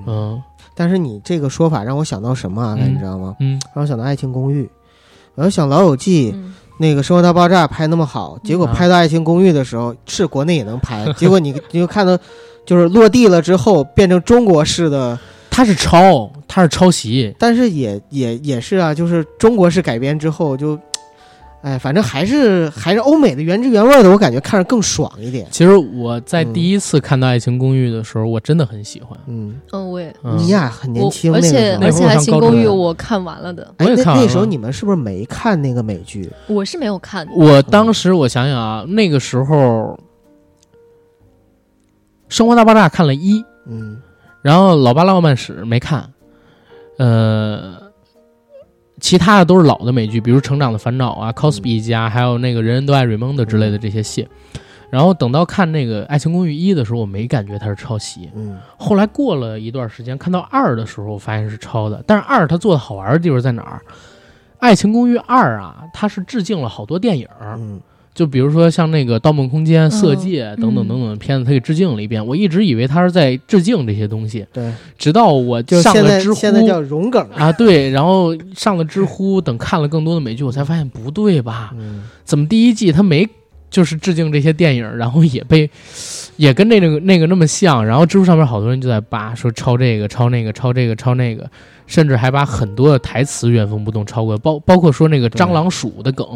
[0.07, 0.41] 嗯，
[0.73, 2.77] 但是你这个说法让我想到什么啊？
[2.79, 3.35] 嗯你知道吗？
[3.39, 4.63] 嗯，让我想到《爱情公寓》，
[5.35, 6.31] 我要想《老友记》
[6.79, 12.17] 那个《生活大爆炸》拍那么好，结果拍到《爱情公寓》的时候，是国内也能拍，结果你你就看到，
[12.65, 15.19] 就是落地了之后变成中国式的，
[15.49, 17.35] 他是抄，他是抄袭。
[17.37, 20.77] 但是也也也是啊，就是中国式改编之后就，
[21.61, 25.47] 哎，反正还是还是欧美的原汁原味的，我感觉看着更爽一点。
[25.51, 29.15] 其实我在嗯第一次看到《爱情公寓》的时候，我真的很喜欢。
[29.27, 36.27] 嗯，嗯，我也，嗯你呀很年轻，而且爱情公寓》我看完了的，哎，那我也看完了那时候你们是不是没看那个美剧？
[36.47, 37.33] 我是没有看的。
[37.35, 39.55] 我当时我想想啊，那个时候
[42.27, 44.01] 《生活大爆炸》看了一，嗯
[44.41, 46.09] 然后《老爸浪漫史》没看，
[46.97, 47.80] 呃，
[49.01, 54.25] 其他的都是老的美剧，比如《成长的烦恼》啊，《Cosby 一家》，还有那个《人人都爱瑞蒙德》之类的这些戏。
[54.89, 58.29] 然后等到看那个《爱情公寓一》的时候，我没感觉它是抄袭。
[58.35, 62.03] 嗯后来过了一段时间，看到二的时候，我发现是抄的。
[62.05, 63.81] 但是二它做的好玩的地方在哪儿？
[64.59, 67.79] 《爱情公寓二》啊，它是致敬了好多电影儿，嗯
[68.21, 72.23] 就比如说像那个《盗梦空间》《色嗯戒》等等等等的片子，他给致敬了一遍。
[72.23, 77.27] 我一直以为他是在致敬这些东西，对，直到我就上了知乎，现在叫融梗。
[77.31, 81.71] 啊，对，然后上了知乎，等看了更多的美剧，我才发现不对吧？
[81.75, 83.27] 嗯怎么第一季他没
[83.71, 85.67] 就是致敬这些电影，然后也被
[86.37, 91.49] 也跟那个那个那么像，然后知乎上面好多人就在扒说抄这个抄那个抄这个抄那个，
[91.87, 96.27] 甚至还把很多的台词原封不动抄过来，包包括说那个蟑螂鼠的梗，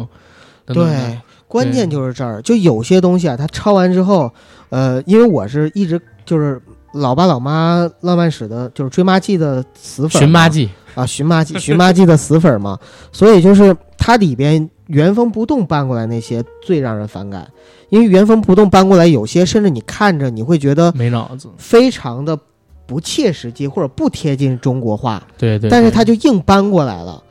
[0.64, 1.18] 等等的对，
[1.48, 4.32] 关键就是这儿，就有些东西啊，他抄完之后，
[4.70, 6.60] 呃，因为我是一直就是
[6.92, 12.78] 老爸老妈浪漫史的，就是追妈记的死粉，寻妈记，啊，寻妈记 寻妈记的死粉嘛，
[13.12, 17.48] 所以就是它里边原封不动搬过来那些最让人反感，
[17.90, 22.38] 因为原封不动搬过来有些甚至你看着你会觉得没脑子，非常的
[22.86, 25.68] 不切实际或者不贴近中国话，对对。
[25.68, 25.94] 但是对。
[25.94, 27.22] 它就硬搬过来了，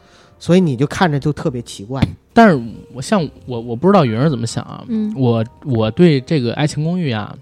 [0.46, 2.00] 所以你就看着就特别奇怪。
[2.32, 2.62] 但是
[2.94, 5.12] 我像我我不知道云儿怎么想啊，嗯。
[5.18, 7.36] 我我对这个《爱情公寓》啊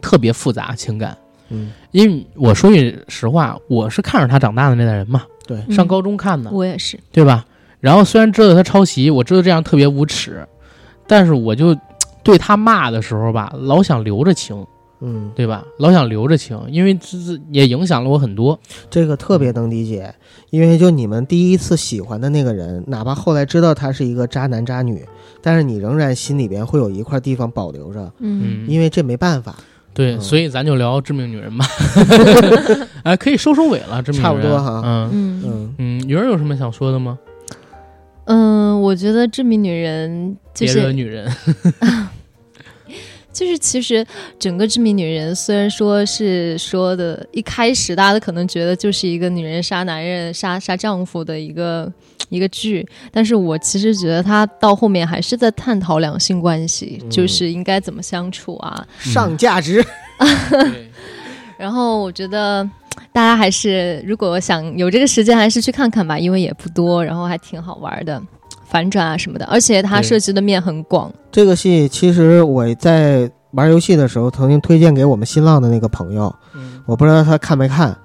[0.00, 1.16] 特别复杂情感，
[1.50, 5.72] 嗯，因为我说句实话，我是看着他长大的那代人嘛，对，嗯。
[5.72, 7.46] 上高中看的，我也是，对吧？
[7.78, 10.44] 然后虽然知道他抄袭，我知道这样特别无耻，
[11.06, 11.78] 但是我就
[12.24, 14.66] 对他骂的时候吧，老想留着情，
[15.00, 15.64] 嗯，对吧？
[15.78, 18.58] 老想留着情，因为这这也影响了我很多。
[18.88, 20.14] 这个特别能理解，
[20.50, 25.04] 因为就你们第一次喜欢的那个人，哪怕后来知道他是一个渣男渣女，
[25.42, 29.54] 但是你仍然心里边会有一块地方保留着，嗯因为这没办法。
[29.92, 31.66] 对，嗯所以咱就聊《致命女人》吧。
[33.04, 37.18] 哎，可以收收尾了，《致命女人》差不多哈嗯嗯嗯嗯，云儿有什么想说的吗？
[38.24, 41.30] 嗯，我觉得《致命女人》就是女人。
[43.36, 44.04] 就是其实
[44.38, 51.92] 整个《致命女人》虽然说是说的，一开始大家都可能觉得就是一个女人杀男人、杀杀丈夫的一个
[52.30, 57.10] 一个剧，但是我其实觉得它到后面还是在探讨两性关系，嗯。
[57.10, 58.86] 就是应该怎么相处啊。
[59.00, 59.84] 上价值，
[60.50, 60.90] 对，
[61.58, 62.66] 然后我觉得
[63.12, 68.22] 大家还是如果想有这个时间，还是去看看吧，因为也不多，然后还挺好玩的，
[68.68, 71.12] 反转啊什么的，而且它涉及的面很广。
[71.30, 77.96] 这个戏其实我在玩游戏的时候曾经推荐给我们新浪的那个朋友，嗯，我不知道他看没看。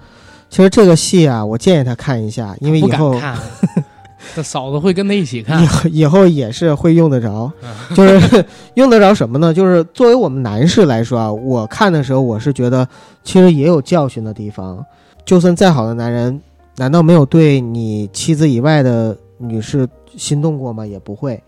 [0.49, 3.37] 其实这个戏啊，我建议他看一下，因为以后敢看，
[4.35, 5.65] 这嫂子会跟他一起看以。
[5.65, 7.51] 后以后也是会用得着。
[7.63, 8.45] 嗯就是
[8.75, 9.53] 用得着什么呢？
[9.53, 12.87] 就是作为我们男士来说啊，我看的时候我是觉得
[13.23, 14.85] 其实也有教训的地方。
[15.25, 16.41] 就算再好的男人，
[16.77, 19.87] 难道没有对你妻子以外的女士
[20.17, 20.85] 心动过吗？
[20.85, 21.41] 也不会。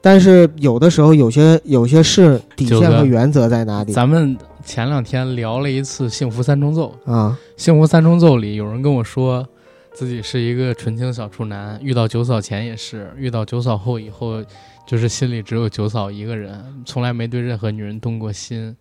[0.00, 7.36] 但是有的时候，有些有些事底线和原则在哪里咱们前两天聊了一次《幸福三重奏》，啊？
[7.62, 9.46] 《幸福三重奏》里有人跟我说，
[9.92, 14.42] 自己是一个纯情小处男，遇到九嫂前也是，遇到九嫂后以后，
[14.86, 18.74] 就是心里只有九嫂一个人，从来没对任何女人动过心。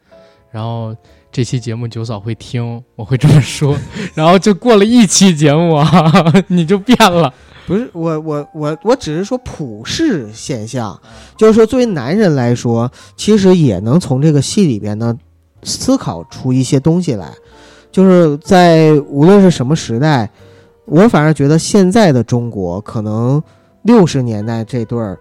[0.52, 0.96] 然后
[1.32, 3.78] 这期节目九嫂会听，我会这么说，
[4.16, 7.34] 然后就过了一期节目啊， 你就变了。
[7.68, 10.98] 不是我我我我只是说普世现象，
[11.36, 15.14] 就是说作为男人来说，其实也能从这个戏里边呢
[15.64, 17.30] 思考出一些东西来，
[17.92, 20.30] 就是在无论是什么时代，
[20.86, 23.44] 我反而觉得现在的中国可能
[23.82, 25.20] 六十年代这对儿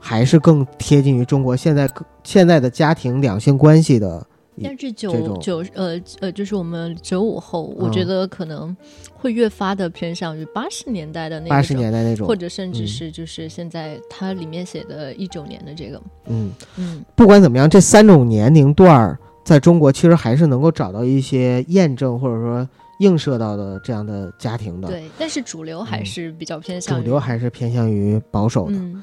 [0.00, 1.88] 还是更贴近于中国现在
[2.24, 4.26] 现在的家庭两性关系的。
[4.62, 8.76] 但是九九呃呃，就是我们九五后，我嗯觉得可能
[9.12, 22.68] 会越发的偏向于八十年代的那八十种年代那种或，者甚至嗯是就是现在它里面写的一九年的这个，嗯，嗯不管怎么样，这三种年龄段儿在中国其实还是能够找到一些验证或者说
[23.00, 24.86] 映射到的这样的家庭的。
[24.86, 28.76] 对，但是主流还嗯是比较偏向于主流还是偏向于保守的。
[28.76, 29.02] 嗯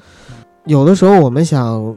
[0.64, 1.96] 有的时候我们想，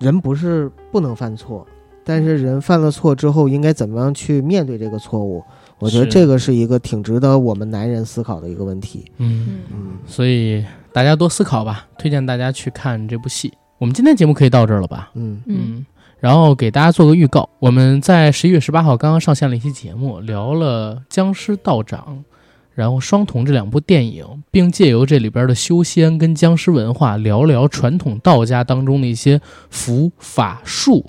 [0.00, 1.64] 人不是不能犯错，
[2.08, 5.42] 但是人犯了错之后应该怎么样去面对这个错误？
[5.80, 9.04] 我觉得这个是一个挺值得我们男人思考的一个问题。
[9.18, 13.52] 嗯，嗯嗯，所以大家多思考吧，推荐大家去看这部戏。
[13.78, 15.10] 我们今天节目可以到这儿了吧？
[15.14, 15.84] 嗯嗯
[16.18, 22.24] 然后给大家做个预告，我们在十一月十八号刚刚上线了一期节目，聊了《僵尸道长》，
[22.72, 29.38] 然后《双瞳》这两部电影，并借由这里边的修仙跟僵尸文化，聊聊传统道家当中的一些
[29.68, 31.04] 符法术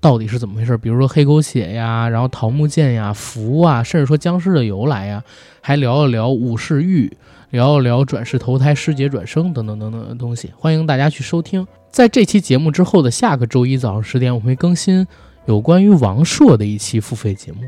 [0.00, 0.76] 到底是怎么回事。
[0.76, 5.22] 比如说黑狗血呀，然后桃木剑呀、符啊，甚至说僵尸的由来呀，
[5.60, 7.12] 还聊了聊武士玉。
[7.50, 11.66] 聊一聊转世投胎、师姐转生等等等等的东西，欢迎大家去收听。
[11.90, 15.04] 在这期节目之后的下个周一早上十点，我会更新
[15.46, 17.62] 有关于王朔的一期付费节目，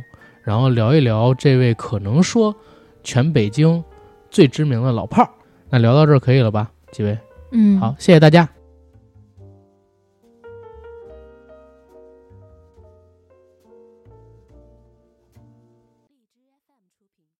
[0.44, 2.54] 然后聊一聊这位可能说
[3.02, 3.82] 全北京
[4.30, 5.28] 最知名的老炮儿。
[5.68, 7.18] 那聊到这儿可以了吧，几位？
[7.50, 8.48] 嗯，好，谢谢大家。